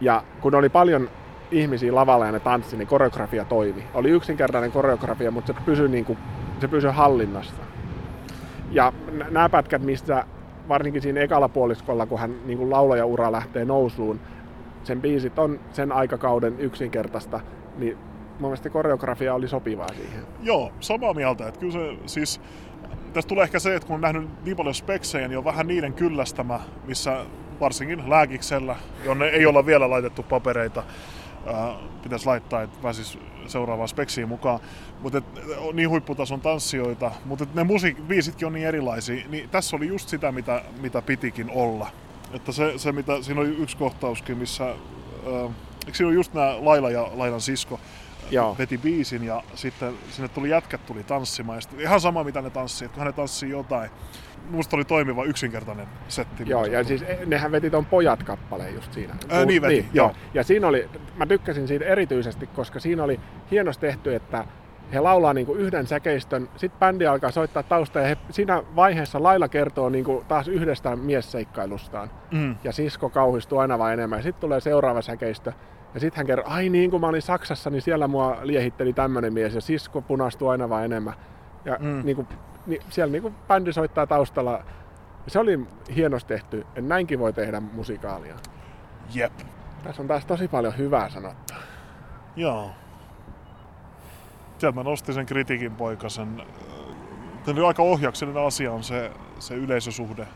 ja 0.00 0.22
kun 0.40 0.54
oli 0.54 0.68
paljon 0.68 1.08
ihmisiä 1.50 1.94
lavalla 1.94 2.26
ja 2.26 2.32
ne 2.32 2.40
tanssi, 2.40 2.76
niin 2.76 2.88
koreografia 2.88 3.44
toimi. 3.44 3.84
Oli 3.94 4.10
yksinkertainen 4.10 4.72
koreografia, 4.72 5.30
mutta 5.30 5.52
se 5.52 5.60
pysyi, 5.66 5.88
niin 5.88 6.04
kuin, 6.04 6.18
se 6.60 6.68
pysyi 6.68 6.90
hallinnassa. 6.90 7.54
Ja 8.70 8.92
n- 9.12 9.24
nämä 9.30 9.48
pätkät, 9.48 9.82
missä 9.82 10.24
varsinkin 10.68 11.02
siinä 11.02 11.20
ekalla 11.20 11.48
puoliskolla, 11.48 12.06
kun 12.06 12.18
hän 12.18 12.34
niin 12.46 12.58
kuin 12.58 12.70
laulajaura 12.70 13.32
lähtee 13.32 13.64
nousuun, 13.64 14.20
sen 14.84 15.00
biisit 15.00 15.38
on 15.38 15.60
sen 15.72 15.92
aikakauden 15.92 16.60
yksinkertaista, 16.60 17.40
niin 17.76 17.98
mun 18.30 18.50
mielestä 18.50 18.70
koreografia 18.70 19.34
oli 19.34 19.48
sopivaa 19.48 19.88
siihen. 19.88 20.26
Joo, 20.42 20.72
samaa 20.80 21.14
mieltä. 21.14 21.48
Että 21.48 21.60
kyllä 21.60 21.72
se 21.72 21.96
siis... 22.06 22.40
Tästä 23.12 23.28
tulee 23.28 23.44
ehkä 23.44 23.58
se, 23.58 23.74
että 23.74 23.86
kun 23.86 23.94
on 23.94 24.00
nähnyt 24.00 24.44
niin 24.44 24.56
paljon 24.56 24.74
speksejä, 24.74 25.28
niin 25.28 25.38
on 25.38 25.44
vähän 25.44 25.66
niiden 25.66 25.92
kyllästämä, 25.92 26.60
missä 26.86 27.26
varsinkin 27.60 28.10
lääkiksellä, 28.10 28.76
jonne 29.04 29.28
ei 29.28 29.46
olla 29.46 29.66
vielä 29.66 29.90
laitettu 29.90 30.22
papereita, 30.22 30.82
pitäisi 32.02 32.26
laittaa, 32.26 32.62
että 32.62 32.78
pääsis 32.82 33.18
seuraavaan 33.46 33.88
speksiin 33.88 34.28
mukaan. 34.28 34.60
Mutta 35.00 35.22
niin 35.72 35.88
huipputason 35.88 36.40
tanssijoita, 36.40 37.10
mutta 37.24 37.46
ne 37.54 37.64
musiikkiviisitkin 37.64 38.46
on 38.46 38.52
niin 38.52 38.66
erilaisia. 38.66 39.24
Niin 39.28 39.48
tässä 39.48 39.76
oli 39.76 39.86
just 39.86 40.08
sitä, 40.08 40.32
mitä, 40.32 40.62
mitä 40.80 41.02
pitikin 41.02 41.50
olla. 41.50 41.88
Että 42.32 42.52
se, 42.52 42.72
se 42.76 42.92
mitä, 42.92 43.22
siinä 43.22 43.40
oli 43.40 43.48
yksi 43.48 43.76
kohtauskin, 43.76 44.38
missä... 44.38 44.70
Äh, 44.70 45.50
eikö 45.86 45.96
siinä 45.96 46.08
oli 46.08 46.14
just 46.14 46.34
nämä 46.34 46.56
Laila 46.60 46.90
ja 46.90 47.10
Lailan 47.14 47.40
sisko, 47.40 47.80
Joo. 48.30 48.56
veti 48.58 48.78
biisin 48.78 49.24
ja 49.24 49.42
sitten 49.54 49.94
sinne 50.10 50.28
tuli 50.28 50.50
jätkät 50.50 50.86
tuli 50.86 51.04
tanssimaan. 51.04 51.56
Ja 51.56 51.60
sitten 51.60 51.80
ihan 51.80 52.00
sama 52.00 52.24
mitä 52.24 52.42
ne 52.42 52.50
tanssii, 52.50 52.86
että 52.86 52.96
kun 52.96 53.06
ne 53.06 53.12
tanssii 53.12 53.50
jotain. 53.50 53.90
Musta 54.50 54.76
oli 54.76 54.84
toimiva 54.84 55.24
yksinkertainen 55.24 55.86
setti. 56.08 56.42
Joo, 56.46 56.64
ja 56.64 56.84
siis 56.84 57.02
eh, 57.02 57.18
nehän 57.26 57.52
veti 57.52 57.70
ton 57.70 57.86
Pojat-kappaleen 57.86 58.74
just 58.74 58.92
siinä. 58.92 59.16
Ää, 59.28 59.44
niin 59.44 59.62
veti, 59.62 59.74
niin, 59.74 59.88
joo. 59.92 60.06
joo. 60.06 60.16
Ja 60.34 60.44
siinä 60.44 60.66
oli, 60.66 60.88
mä 61.16 61.26
tykkäsin 61.26 61.68
siitä 61.68 61.84
erityisesti, 61.84 62.46
koska 62.46 62.80
siinä 62.80 63.04
oli 63.04 63.20
hienosti 63.50 63.86
tehty, 63.86 64.14
että 64.14 64.44
he 64.92 65.00
laulaa 65.00 65.34
niin 65.34 65.46
kuin 65.46 65.60
yhden 65.60 65.86
säkeistön, 65.86 66.48
sitten 66.56 66.78
bändi 66.78 67.06
alkaa 67.06 67.30
soittaa 67.30 67.62
taustaa 67.62 68.02
ja 68.02 68.08
he, 68.08 68.16
siinä 68.30 68.62
vaiheessa 68.76 69.22
Laila 69.22 69.48
kertoo 69.48 69.88
niin 69.88 70.04
kuin 70.04 70.24
taas 70.26 70.48
yhdestä 70.48 70.96
miesseikkailustaan. 70.96 72.10
Mm. 72.30 72.56
Ja 72.64 72.72
sisko 72.72 73.10
kauhistuu 73.10 73.58
aina 73.58 73.78
vain 73.78 73.92
enemmän. 73.92 74.18
Ja 74.18 74.22
sitten 74.22 74.40
tulee 74.40 74.60
seuraava 74.60 75.02
säkeistö 75.02 75.52
ja 75.94 76.00
sitten 76.00 76.16
hän 76.16 76.26
kertoo, 76.26 76.52
ai 76.52 76.68
niin 76.68 76.90
kun 76.90 77.00
mä 77.00 77.06
olin 77.06 77.22
Saksassa, 77.22 77.70
niin 77.70 77.82
siellä 77.82 78.08
mua 78.08 78.38
liehitteli 78.42 78.92
tämmöinen 78.92 79.32
mies 79.32 79.54
ja 79.54 79.60
sisko 79.60 80.02
punastui 80.02 80.50
aina 80.50 80.68
vain 80.68 80.84
enemmän. 80.84 81.14
Ja 81.64 81.76
mm. 81.80 82.02
niin 82.04 82.16
kuin, 82.16 82.28
niin 82.66 82.82
siellä 82.88 83.12
niin 83.12 83.22
kuin 83.22 83.34
bändi 83.48 83.72
soittaa 83.72 84.06
taustalla. 84.06 84.64
Se 85.26 85.38
oli 85.38 85.60
hienosti 85.96 86.28
tehty, 86.28 86.60
että 86.60 86.80
näinkin 86.80 87.18
voi 87.18 87.32
tehdä 87.32 87.60
musikaalia. 87.60 88.34
Jep. 89.14 89.32
Tässä 89.82 90.02
on 90.02 90.08
taas 90.08 90.24
tosi 90.24 90.48
paljon 90.48 90.78
hyvää 90.78 91.08
sanottua. 91.08 91.56
Joo. 92.36 92.70
Sieltä 94.60 94.76
mä 94.76 94.82
nostin 94.82 95.14
sen 95.14 95.26
kritiikin 95.26 95.76
poikasen. 95.76 96.42
Tämä 97.44 97.66
aika 97.66 97.82
ohjaksellinen 97.82 98.46
asia 98.46 98.72
on 98.72 98.84
se, 98.84 99.10
se 99.38 99.54
yleisösuhde. 99.54 100.26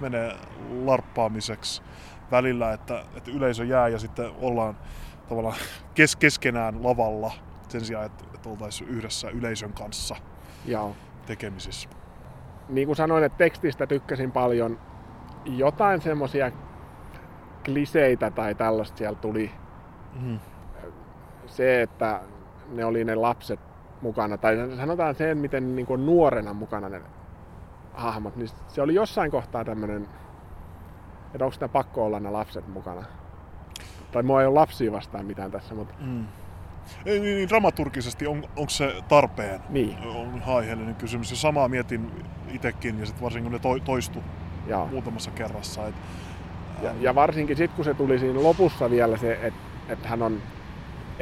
Menee 0.00 0.36
larppaamiseksi 0.84 1.82
välillä, 2.30 2.72
että, 2.72 3.04
että 3.16 3.30
yleisö 3.30 3.64
jää 3.64 3.88
ja 3.88 3.98
sitten 3.98 4.30
ollaan 4.40 4.76
tavallaan 5.28 5.56
kes, 5.94 6.16
keskenään 6.16 6.84
lavalla 6.84 7.32
sen 7.68 7.80
sijaan, 7.80 8.06
että, 8.06 8.24
että 8.34 8.48
oltaisiin 8.48 8.90
yhdessä 8.90 9.30
yleisön 9.30 9.72
kanssa 9.72 10.16
Joo. 10.66 10.96
tekemisissä. 11.26 11.88
Niin 12.68 12.86
kuin 12.88 12.96
sanoin, 12.96 13.24
että 13.24 13.38
tekstistä 13.38 13.86
tykkäsin 13.86 14.32
paljon. 14.32 14.78
Jotain 15.44 16.00
semmoisia 16.00 16.52
kliseitä 17.64 18.30
tai 18.30 18.54
tällaista 18.54 18.98
siellä 18.98 19.18
tuli. 19.18 19.50
Mm. 20.20 20.38
Se, 21.46 21.82
että 21.82 22.20
ne 22.68 22.84
oli 22.84 23.04
ne 23.04 23.14
lapset 23.14 23.60
mukana, 24.02 24.38
tai 24.38 24.56
sanotaan 24.76 25.14
sen, 25.14 25.38
miten 25.38 25.76
niin 25.76 25.86
kuin 25.86 26.06
nuorena 26.06 26.54
mukana 26.54 26.88
ne 26.88 27.00
hahmot, 27.92 28.36
niin 28.36 28.48
se 28.68 28.82
oli 28.82 28.94
jossain 28.94 29.30
kohtaa 29.30 29.64
tämmöinen 29.64 30.08
että 31.34 31.44
onko 31.44 31.52
sitä 31.52 31.68
pakko 31.68 32.04
olla 32.04 32.20
ne 32.20 32.30
lapset 32.30 32.68
mukana. 32.68 33.04
Tai 34.12 34.22
mua 34.22 34.40
ei 34.40 34.46
ole 34.46 34.54
lapsia 34.54 34.92
vastaan 34.92 35.26
mitään 35.26 35.50
tässä, 35.50 35.74
mutta... 35.74 35.94
Mm. 36.00 36.26
Ei, 37.06 37.20
niin, 37.20 37.36
niin, 37.36 37.48
dramaturgisesti 37.48 38.26
on, 38.26 38.44
onko 38.56 38.70
se 38.70 38.94
tarpeen? 39.08 39.60
Niin. 39.68 39.98
On 40.04 40.42
aiheellinen 40.46 40.94
kysymys. 40.94 41.30
Ja 41.30 41.36
samaa 41.36 41.68
mietin 41.68 42.24
itsekin, 42.48 43.00
ja 43.00 43.06
sitten 43.06 43.22
varsinkin 43.22 43.52
kun 43.52 43.52
ne 43.52 43.78
to, 43.78 43.84
toistu 43.84 44.18
Jaa. 44.66 44.86
muutamassa 44.86 45.30
kerrassa. 45.30 45.86
Et, 45.86 45.94
ja, 46.82 46.90
ja 47.00 47.14
varsinkin 47.14 47.56
sitten, 47.56 47.76
kun 47.76 47.84
se 47.84 47.94
tuli 47.94 48.18
siinä 48.18 48.42
lopussa 48.42 48.90
vielä 48.90 49.16
se, 49.16 49.32
että 49.32 49.60
et 49.88 50.04
hän 50.04 50.22
on... 50.22 50.42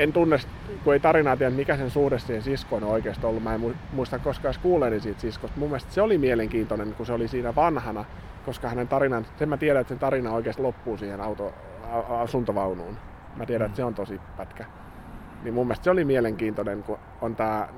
En 0.00 0.12
tunne, 0.12 0.36
kun 0.84 0.92
ei 0.92 1.00
tarinaa 1.00 1.36
tiedä, 1.36 1.50
mikä 1.50 1.76
sen 1.76 1.90
suhde 1.90 2.18
siihen 2.18 2.42
siskoon 2.42 2.84
on 2.84 2.90
oikeasti 2.90 3.26
ollut. 3.26 3.42
Mä 3.42 3.54
en 3.54 3.76
muista 3.92 4.18
koskaan 4.18 4.54
kuuleeni 4.62 5.00
siitä 5.00 5.20
siskosta. 5.20 5.58
Mun 5.58 5.68
mielestä 5.68 5.92
se 5.92 6.02
oli 6.02 6.18
mielenkiintoinen, 6.18 6.94
kun 6.94 7.06
se 7.06 7.12
oli 7.12 7.28
siinä 7.28 7.54
vanhana 7.54 8.04
koska 8.46 8.68
hänen 8.68 8.88
tarinan, 8.88 9.26
sen 9.36 9.48
mä 9.48 9.56
tiedän, 9.56 9.80
että 9.80 9.88
sen 9.88 9.98
tarina 9.98 10.32
oikeasti 10.32 10.62
loppuu 10.62 10.96
siihen 10.96 11.20
auto, 11.20 11.52
asuntovaunuun. 12.08 12.96
Mä 13.36 13.46
tiedän, 13.46 13.66
mm. 13.66 13.66
että 13.66 13.76
se 13.76 13.84
on 13.84 13.94
tosi 13.94 14.20
pätkä. 14.36 14.64
Niin 15.42 15.54
mun 15.54 15.66
mielestä 15.66 15.84
se 15.84 15.90
oli 15.90 16.04
mielenkiintoinen, 16.04 16.82
kun 16.82 16.98
on 17.20 17.36
tämä 17.36 17.68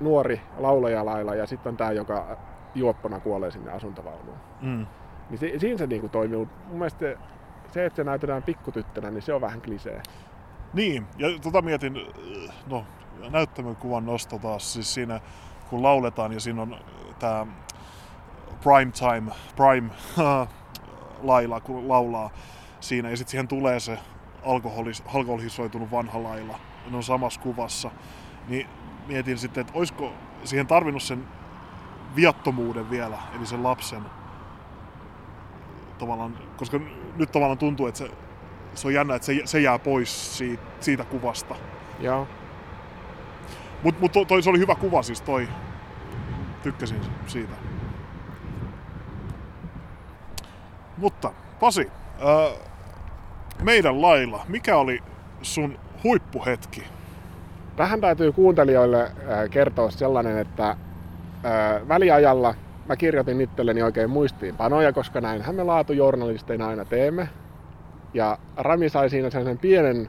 nuori 0.00 0.40
laulajalailla 0.56 1.34
ja 1.34 1.46
sitten 1.46 1.70
on 1.70 1.76
tämä, 1.76 1.92
joka 1.92 2.36
juoppona 2.74 3.20
kuolee 3.20 3.50
sinne 3.50 3.72
asuntovaunuun. 3.72 4.36
Mm. 4.60 4.86
Niin 5.30 5.38
se, 5.38 5.52
siinä 5.58 5.78
se 5.78 5.86
niinku 5.86 6.08
toimii. 6.08 6.38
Mun 6.38 6.78
mielestä 6.78 6.98
se, 6.98 7.18
se, 7.72 7.86
että 7.86 7.96
se 7.96 8.04
näytetään 8.04 8.42
pikkutyttönä, 8.42 9.10
niin 9.10 9.22
se 9.22 9.32
on 9.32 9.40
vähän 9.40 9.60
klisee. 9.60 10.02
Niin, 10.74 11.06
ja 11.18 11.28
tota 11.42 11.62
mietin, 11.62 12.00
no 12.66 12.84
näyttämökuvan 13.30 14.06
nosto 14.06 14.38
taas, 14.38 14.72
siis 14.72 14.94
siinä 14.94 15.20
kun 15.70 15.82
lauletaan 15.82 16.32
ja 16.32 16.40
siinä 16.40 16.62
on 16.62 16.76
tämä 17.18 17.46
prime 18.62 18.92
time, 18.92 19.32
prime 19.56 19.90
lailla, 21.22 21.60
kun 21.60 21.88
laulaa 21.88 22.30
siinä. 22.80 23.10
Ja 23.10 23.16
sitten 23.16 23.30
siihen 23.30 23.48
tulee 23.48 23.80
se 23.80 23.98
alkoholis, 24.44 25.02
alkoholisoitunut 25.14 25.90
vanha 25.90 26.22
lailla. 26.22 26.58
Ne 26.90 26.96
on 26.96 27.02
samassa 27.02 27.40
kuvassa. 27.40 27.90
Niin 28.48 28.68
mietin 29.06 29.38
sitten, 29.38 29.60
että 29.60 29.72
olisiko 29.76 30.12
siihen 30.44 30.66
tarvinnut 30.66 31.02
sen 31.02 31.24
viattomuuden 32.16 32.90
vielä, 32.90 33.18
eli 33.36 33.46
sen 33.46 33.62
lapsen 33.62 34.02
tavallaan, 35.98 36.38
koska 36.56 36.80
nyt 37.16 37.32
tavallaan 37.32 37.58
tuntuu, 37.58 37.86
että 37.86 37.98
se, 37.98 38.10
se 38.74 38.88
on 38.88 38.94
jännä, 38.94 39.14
että 39.14 39.26
se, 39.26 39.42
se 39.44 39.60
jää 39.60 39.78
pois 39.78 40.38
siitä, 40.38 40.62
siitä 40.80 41.04
kuvasta. 41.04 41.54
Joo. 42.00 42.28
Mutta 43.82 44.00
mut 44.00 44.28
toi, 44.28 44.42
se 44.42 44.50
oli 44.50 44.58
hyvä 44.58 44.74
kuva 44.74 45.02
siis 45.02 45.20
toi. 45.20 45.48
Tykkäsin 46.62 47.00
siitä. 47.26 47.54
Mutta 50.96 51.32
Pasi, 51.62 51.90
äh, 52.20 52.58
meidän 53.62 54.02
lailla, 54.02 54.44
mikä 54.48 54.76
oli 54.76 55.02
sun 55.42 55.78
huippuhetki? 56.04 56.84
Tähän 57.76 58.00
täytyy 58.00 58.32
kuuntelijoille 58.32 59.02
äh, 59.02 59.10
kertoa 59.50 59.90
sellainen, 59.90 60.38
että 60.38 60.70
äh, 60.70 60.76
väliajalla 61.88 62.54
mä 62.88 62.96
kirjoitin 62.96 63.40
itselleni 63.40 63.82
oikein 63.82 64.10
muistiinpanoja, 64.10 64.92
koska 64.92 65.20
näinhän 65.20 65.54
me 65.54 65.62
laatujournalisteina 65.62 66.68
aina 66.68 66.84
teemme. 66.84 67.28
Ja 68.14 68.38
Rami 68.56 68.88
sai 68.88 69.10
siinä 69.10 69.30
sen 69.30 69.58
pienen 69.58 70.08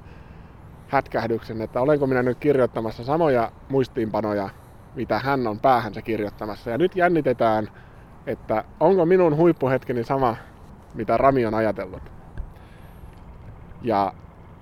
hätkähdyksen, 0.87 1.61
että 1.61 1.81
olenko 1.81 2.07
minä 2.07 2.23
nyt 2.23 2.37
kirjoittamassa 2.37 3.03
samoja 3.03 3.51
muistiinpanoja, 3.69 4.49
mitä 4.95 5.19
hän 5.19 5.47
on 5.47 5.59
päähänsä 5.59 6.01
kirjoittamassa. 6.01 6.69
Ja 6.69 6.77
nyt 6.77 6.95
jännitetään, 6.95 7.67
että 8.27 8.63
onko 8.79 9.05
minun 9.05 9.37
huippuhetkeni 9.37 10.03
sama 10.03 10.35
mitä 10.93 11.17
Rami 11.17 11.45
on 11.45 11.53
ajatellut. 11.53 12.11
Ja 13.81 14.13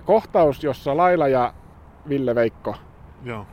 kohtaus, 0.04 0.64
jossa 0.64 0.96
Laila 0.96 1.28
ja 1.28 1.54
Ville 2.08 2.34
Veikko, 2.34 2.74
Joo. 3.22 3.46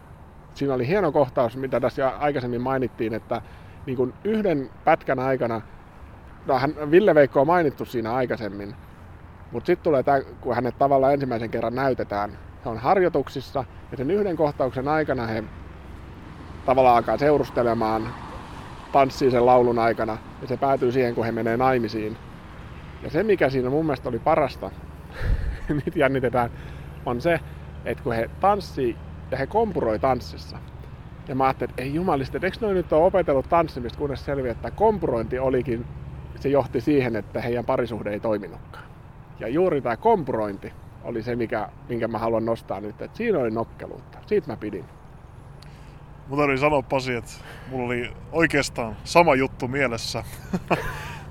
siinä 0.54 0.74
oli 0.74 0.88
hieno 0.88 1.12
kohtaus, 1.12 1.58
mitä 1.58 1.80
tässä 1.80 2.10
aikaisemmin 2.10 2.62
mainittiin, 2.62 3.14
että 3.14 3.42
niin 3.86 3.98
kuin 3.98 4.14
yhden 4.24 4.70
pätkän 4.84 5.20
aikana, 5.20 5.62
no 6.46 6.60
hän, 6.60 6.92
Ville 6.92 7.16
Veikko 7.16 7.42
on 7.42 7.48
mainittu 7.48 7.86
siinä 7.86 8.14
aikaisemmin, 8.14 8.76
mutta 9.52 9.68
sitten 9.68 9.84
tulee 9.84 10.04
tämä, 10.04 10.22
kun 10.42 10.56
hänet 10.56 10.78
tavallaan 10.78 11.14
ensimmäisen 11.14 11.50
kerran 11.50 11.76
näytetään, 11.76 12.38
he 12.66 12.70
on 12.70 12.78
harjoituksissa 12.78 13.66
ja 13.92 13.98
sen 13.98 14.12
yhden 14.12 14.36
kohtauksen 14.36 14.88
aikana 14.88 15.28
he 15.28 15.44
tavallaan 16.66 16.96
alkaa 16.96 17.18
seurustelemaan, 17.18 18.14
tanssii 18.92 19.32
sen 19.32 19.46
laulun 19.46 19.80
aikana 19.80 20.18
ja 20.42 20.48
se 20.48 20.58
päätyy 20.58 20.92
siihen, 20.92 21.16
kun 21.16 21.26
he 21.26 21.32
menee 21.32 21.58
naimisiin 21.58 22.18
ja 23.04 23.10
se, 23.10 23.24
mikä 23.24 23.50
siinä 23.50 23.70
mun 23.70 23.86
mielestä 23.86 24.10
oli 24.10 24.20
parasta, 24.20 24.72
nyt 25.86 25.96
jännitetään, 25.96 26.50
on 27.06 27.22
se, 27.22 27.40
että 27.86 28.04
kun 28.04 28.14
he 28.14 28.30
tanssii 28.40 28.98
ja 29.32 29.38
he 29.38 29.48
kompuroi 29.48 30.00
tanssissa. 30.00 30.58
Ja 31.28 31.36
mä 31.36 31.44
ajattelin, 31.44 31.70
että 31.70 31.82
ei 31.82 31.94
jumalista, 31.94 32.40
eikö 32.44 32.58
noin 32.62 32.76
nyt 32.76 32.94
ole 32.94 33.06
opetellut 33.06 33.50
tanssimista, 33.50 34.00
kunnes 34.00 34.26
selviää, 34.26 34.52
että 34.52 34.72
kompurointi 34.72 35.40
olikin, 35.40 35.86
se 36.36 36.50
johti 36.50 36.82
siihen, 36.82 37.16
että 37.16 37.42
heidän 37.42 37.66
parisuhde 37.66 38.12
ei 38.12 38.20
toiminutkaan. 38.20 38.89
Ja 39.40 39.48
juuri 39.48 39.82
tämä 39.82 39.98
kompurointi 39.98 40.74
oli 41.04 41.24
se, 41.24 41.36
mikä, 41.36 41.70
minkä 41.90 42.08
mä 42.08 42.18
haluan 42.18 42.46
nostaa 42.46 42.82
nyt, 42.82 43.02
että 43.02 43.18
siinä 43.18 43.40
oli 43.40 43.52
nokkeluutta. 43.52 44.18
Siitä 44.26 44.48
mä 44.48 44.58
pidin. 44.58 44.86
Mutta 46.28 46.44
oli 46.44 46.58
sanoa 46.58 46.82
Pasi, 46.82 47.14
että 47.14 47.32
mulla 47.72 47.86
oli 47.86 48.12
oikeastaan 48.32 48.96
sama 49.04 49.36
juttu 49.36 49.68
mielessä. 49.68 50.24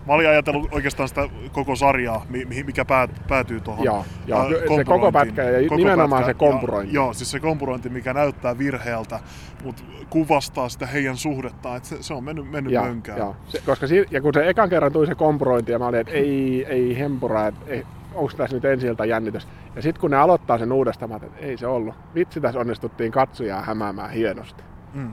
Mä 0.07 0.15
olin 0.15 0.29
ajatellut 0.29 0.69
oikeastaan 0.73 1.09
sitä 1.09 1.29
koko 1.53 1.77
sarjaa, 1.77 2.27
mikä 2.67 2.85
päätyy 3.29 3.61
tuohon 3.61 3.85
Joo, 3.85 4.05
joo 4.27 4.49
se 4.77 4.85
koko 4.85 5.13
pätkä 5.13 5.45
ja 5.45 5.63
koko 5.63 5.77
nimenomaan 5.77 6.23
pätkä, 6.23 6.33
se 6.33 6.39
kompurointi. 6.39 6.95
Ja, 6.95 6.95
joo, 6.95 7.13
siis 7.13 7.31
se 7.31 7.41
kompurointi, 7.41 7.89
mikä 7.89 8.15
näyttää 8.15 8.59
virheeltä, 8.59 9.21
mutta 9.65 9.83
kuvastaa 10.11 10.69
sitä 10.69 10.87
heidän 10.87 11.17
suhdettaan, 11.17 11.77
että 11.77 11.89
se, 11.89 12.03
se 12.03 12.15
on 12.15 12.25
mennyt, 12.25 12.51
mennyt 12.51 12.73
joo, 12.73 12.85
mönkään. 12.85 13.19
Joo. 13.19 13.37
Se, 13.49 13.63
koska 13.67 13.87
si- 13.87 14.07
ja 14.11 14.21
kun 14.21 14.35
se 14.35 14.49
ekan 14.49 14.69
kerran 14.69 14.93
tuli 14.93 15.07
se 15.07 15.15
kompurointi 15.15 15.73
ja 15.73 15.79
mä 15.79 15.87
olin, 15.87 16.01
että 16.01 16.13
ei, 16.13 16.65
ei 16.69 16.99
hempura, 16.99 17.47
että 17.47 17.61
ei, 17.67 17.87
onko 18.19 18.33
tässä 18.37 18.57
nyt 18.57 18.65
ensi 18.65 18.87
jännitys. 19.09 19.49
Ja 19.77 19.83
sitten 19.83 20.01
kun 20.01 20.11
ne 20.11 20.17
aloittaa 20.17 20.59
sen 20.59 20.73
uudestaan, 20.73 21.11
mä 21.11 21.17
että 21.17 21.39
ei 21.39 21.57
se 21.57 21.67
ollut. 21.67 21.95
Vitsi, 22.15 22.41
tässä 22.41 22.61
onnistuttiin 22.61 23.13
katsojaa 23.13 23.63
hämäämään 23.63 24.11
hienosti. 24.11 24.63
Mm. 24.95 25.11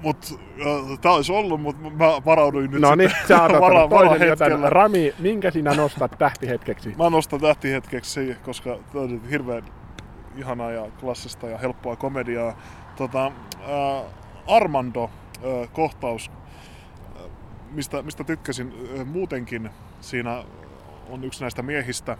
Mutta 0.00 0.26
äh, 0.60 0.98
tämä 1.00 1.14
olisi 1.14 1.32
ollut, 1.32 1.60
mutta 1.60 1.90
mä 1.90 2.06
varauduin 2.24 2.70
nyt 2.70 2.80
No 2.80 2.94
niin, 2.94 3.10
sä 3.28 3.42
oot 3.42 3.52
vara, 3.60 3.88
toisen 3.88 4.28
joten. 4.28 4.72
Rami, 4.72 5.14
minkä 5.18 5.50
sinä 5.50 5.74
nostat 5.74 6.12
tähtihetkeksi? 6.18 6.94
Mä 6.98 7.10
nostan 7.10 7.40
tähtihetkeksi, 7.40 8.36
koska 8.44 8.78
tämä 8.92 9.04
on 9.04 9.20
hirveän 9.30 9.62
ihanaa 10.36 10.70
ja 10.70 10.86
klassista 11.00 11.48
ja 11.48 11.58
helppoa 11.58 11.96
komediaa. 11.96 12.56
Tota, 12.96 13.26
äh, 13.26 13.32
Armando-kohtaus, 14.46 16.30
äh, 16.30 17.22
mistä, 17.72 18.02
mistä 18.02 18.24
tykkäsin 18.24 18.72
äh, 18.98 19.06
muutenkin, 19.06 19.70
siinä 20.00 20.44
on 21.08 21.24
yksi 21.24 21.40
näistä 21.40 21.62
miehistä, 21.62 22.18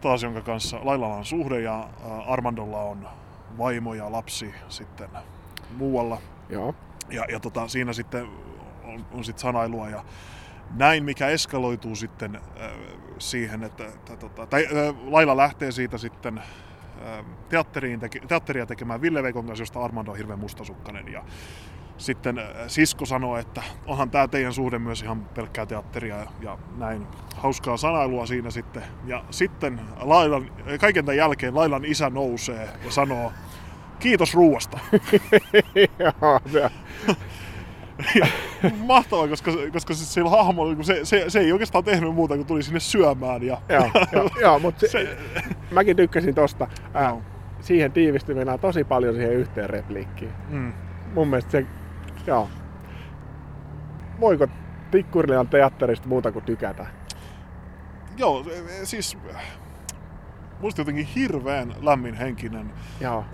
taas 0.00 0.22
jonka 0.22 0.40
kanssa 0.40 0.78
Lailalla 0.82 1.14
on 1.16 1.24
suhde 1.24 1.60
ja 1.60 1.80
äh, 1.80 2.30
Armandolla 2.30 2.80
on 2.80 3.08
vaimo 3.58 3.94
ja 3.94 4.12
lapsi 4.12 4.54
sitten 4.68 5.08
muualla. 5.76 6.18
Joo. 6.48 6.74
Ja, 7.10 7.24
ja 7.28 7.40
tota, 7.40 7.68
siinä 7.68 7.92
sitten 7.92 8.28
on, 8.84 9.06
on 9.12 9.24
sit 9.24 9.38
sanailua 9.38 9.88
ja 9.88 10.04
näin, 10.74 11.04
mikä 11.04 11.28
eskaloituu 11.28 11.96
sitten 11.96 12.36
äh, 12.36 12.70
siihen, 13.18 13.62
että, 13.62 13.86
että 13.86 14.16
tota, 14.16 14.46
tai 14.46 14.66
äh, 14.66 14.94
Laila 15.04 15.36
lähtee 15.36 15.72
siitä 15.72 15.98
sitten 15.98 16.38
äh, 16.38 17.24
teatteriin 17.48 18.00
teke, 18.00 18.20
teatteria 18.20 18.66
tekemään 18.66 19.00
Ville 19.00 19.22
Veikon 19.22 19.46
kanssa, 19.46 19.62
josta 19.62 19.84
Armando 19.84 20.10
on 20.10 20.16
hirveän 20.16 20.38
mustasukkainen. 20.38 21.12
Ja 21.12 21.24
sitten 22.00 22.38
äh, 22.38 22.46
sisko 22.66 23.06
sanoo, 23.06 23.36
että 23.36 23.62
onhan 23.86 24.10
tämä 24.10 24.28
teidän 24.28 24.52
suhde 24.52 24.78
myös 24.78 25.02
ihan 25.02 25.24
pelkkää 25.24 25.66
teatteria 25.66 26.16
ja, 26.16 26.26
ja 26.40 26.58
näin. 26.76 27.06
Hauskaa 27.36 27.76
sanailua 27.76 28.26
siinä 28.26 28.50
sitten. 28.50 28.82
Ja 29.06 29.24
sitten 29.30 29.80
Lailan, 30.00 30.50
kaiken 30.80 31.04
tämän 31.04 31.16
jälkeen 31.16 31.54
Lailan 31.54 31.84
isä 31.84 32.10
nousee 32.10 32.68
ja 32.84 32.90
sanoo, 32.90 33.32
kiitos 33.98 34.34
ruuasta. 34.34 34.78
Mahtavaa, 38.86 39.28
koska, 39.28 39.52
koska 39.72 39.94
siis 39.94 40.14
sillä 40.14 40.30
hahmolla 40.30 40.74
niin 40.74 40.84
se, 40.84 41.00
se, 41.02 41.24
se, 41.28 41.40
ei 41.40 41.52
oikeastaan 41.52 41.84
tehnyt 41.84 42.14
muuta 42.14 42.34
kuin 42.34 42.46
tuli 42.46 42.62
sinne 42.62 42.80
syömään. 42.80 43.42
Ja, 43.42 43.58
joo, 43.68 43.90
joo, 44.12 44.30
joo, 44.40 44.58
mutta 44.58 44.80
se, 44.80 44.88
se, 44.88 45.16
mäkin 45.70 45.96
tykkäsin 45.96 46.34
tosta. 46.34 46.66
Äh, 46.96 47.14
siihen 47.60 47.92
tiivistyi 47.92 48.36
tosi 48.60 48.84
paljon 48.84 49.14
siihen 49.14 49.32
yhteen 49.34 49.70
repliikkiin. 49.70 50.32
Mm. 50.48 50.72
Mun 51.14 51.28
mielestä 51.28 51.50
se, 51.50 51.66
joo. 52.26 52.48
Voiko 54.20 54.46
Tikkurilian 54.90 55.48
teatterista 55.48 56.08
muuta 56.08 56.32
kuin 56.32 56.44
tykätä? 56.44 56.86
Joo, 58.16 58.44
siis 58.84 59.18
musta 60.60 60.80
jotenkin 60.80 61.06
hirveän 61.06 61.74
lämminhenkinen. 61.80 62.72
Joo. 63.00 63.24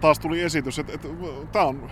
Taas 0.00 0.18
tuli 0.18 0.42
esitys, 0.42 0.78
että, 0.78 0.92
että 0.92 1.08
tämä 1.52 1.64
on 1.64 1.90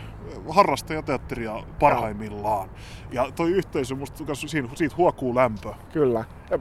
harrastajateatteria 0.48 1.62
parhaimmillaan. 1.80 2.68
Ja 3.12 3.30
toi 3.37 3.50
yhteisö, 3.50 3.94
musta 3.94 4.35
siitä, 4.35 4.68
siitä 4.74 4.96
huokuu 4.96 5.35
lämpö. 5.35 5.74
Kyllä. 5.92 6.24
Ja 6.50 6.59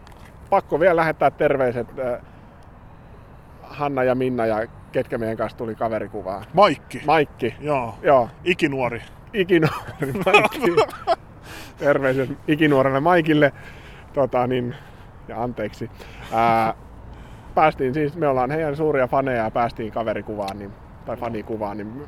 pakko 0.50 0.80
vielä 0.80 0.96
lähettää 0.96 1.32
terveiset 1.32 1.88
Hanna 3.62 4.04
ja 4.04 4.15
Minna 4.15 4.46
ja 4.46 4.67
ketkä 4.93 5.17
meidän 5.17 5.38
kanssa 5.38 5.58
tuli 5.58 5.75
kaverikuvaa. 5.75 6.43
Maikki. 6.53 7.01
Maikki. 7.06 7.56
Joo. 7.60 7.95
Joo. 8.01 8.29
Ikinuori. 8.43 9.01
Ikinuori 9.34 10.13
Maikki. 10.25 10.75
terveiset 11.77 12.29
ikinuorelle 12.47 12.99
Maikille. 12.99 13.53
Tota, 14.13 14.47
niin, 14.47 14.75
ja 15.27 15.43
anteeksi. 15.43 15.91
Ää, 16.34 16.73
päästiin 17.56 17.93
siis, 17.93 18.15
me 18.15 18.27
ollaan 18.27 18.51
heidän 18.51 18.75
suuria 18.75 19.08
faneja 19.08 19.43
ja 19.43 19.51
päästiin 19.51 19.91
kaverikuvaan, 19.91 20.60
niin, 20.60 20.71
tai 21.06 21.17
fanikuvaan, 21.17 21.77
niin 21.77 22.08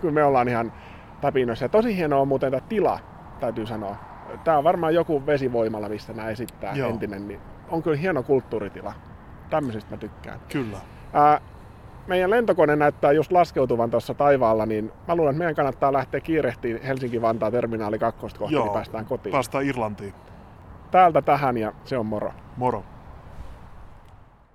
kyllä 0.00 0.14
me 0.14 0.24
ollaan 0.24 0.48
ihan 0.48 0.72
tapinoissa. 1.20 1.64
Ja 1.64 1.68
tosi 1.68 1.96
hienoa 1.96 2.20
on 2.20 2.28
muuten 2.28 2.50
tämä 2.50 2.66
tila, 2.68 2.98
täytyy 3.40 3.66
sanoa. 3.66 3.96
Tämä 4.44 4.58
on 4.58 4.64
varmaan 4.64 4.94
joku 4.94 5.26
vesivoimalla, 5.26 5.88
mistä 5.88 6.12
nämä 6.12 6.28
esittää 6.28 6.74
Joo. 6.74 6.90
entinen, 6.90 7.28
niin 7.28 7.40
on 7.68 7.82
kyllä 7.82 7.96
hieno 7.96 8.22
kulttuuritila. 8.22 8.92
Tämmöisestä 9.50 9.90
mä 9.90 9.96
tykkään. 9.96 10.40
Kyllä. 10.52 10.78
Ää, 11.12 11.40
meidän 12.06 12.30
lentokone 12.30 12.76
näyttää 12.76 13.12
just 13.12 13.32
laskeutuvan 13.32 13.90
tuossa 13.90 14.14
taivaalla, 14.14 14.66
niin 14.66 14.92
mä 15.08 15.16
luulen, 15.16 15.30
että 15.30 15.38
meidän 15.38 15.54
kannattaa 15.54 15.92
lähteä 15.92 16.20
kiirehtiin 16.20 16.82
Helsinki-Vantaa 16.82 17.50
terminaali 17.50 17.98
2 17.98 18.20
kohti, 18.20 18.54
niin 18.54 18.70
päästään 18.70 19.06
kotiin. 19.06 19.32
päästään 19.32 19.66
Irlantiin. 19.66 20.14
Täältä 20.90 21.22
tähän 21.22 21.56
ja 21.56 21.72
se 21.84 21.98
on 21.98 22.06
moro. 22.06 22.32
Moro. 22.56 22.84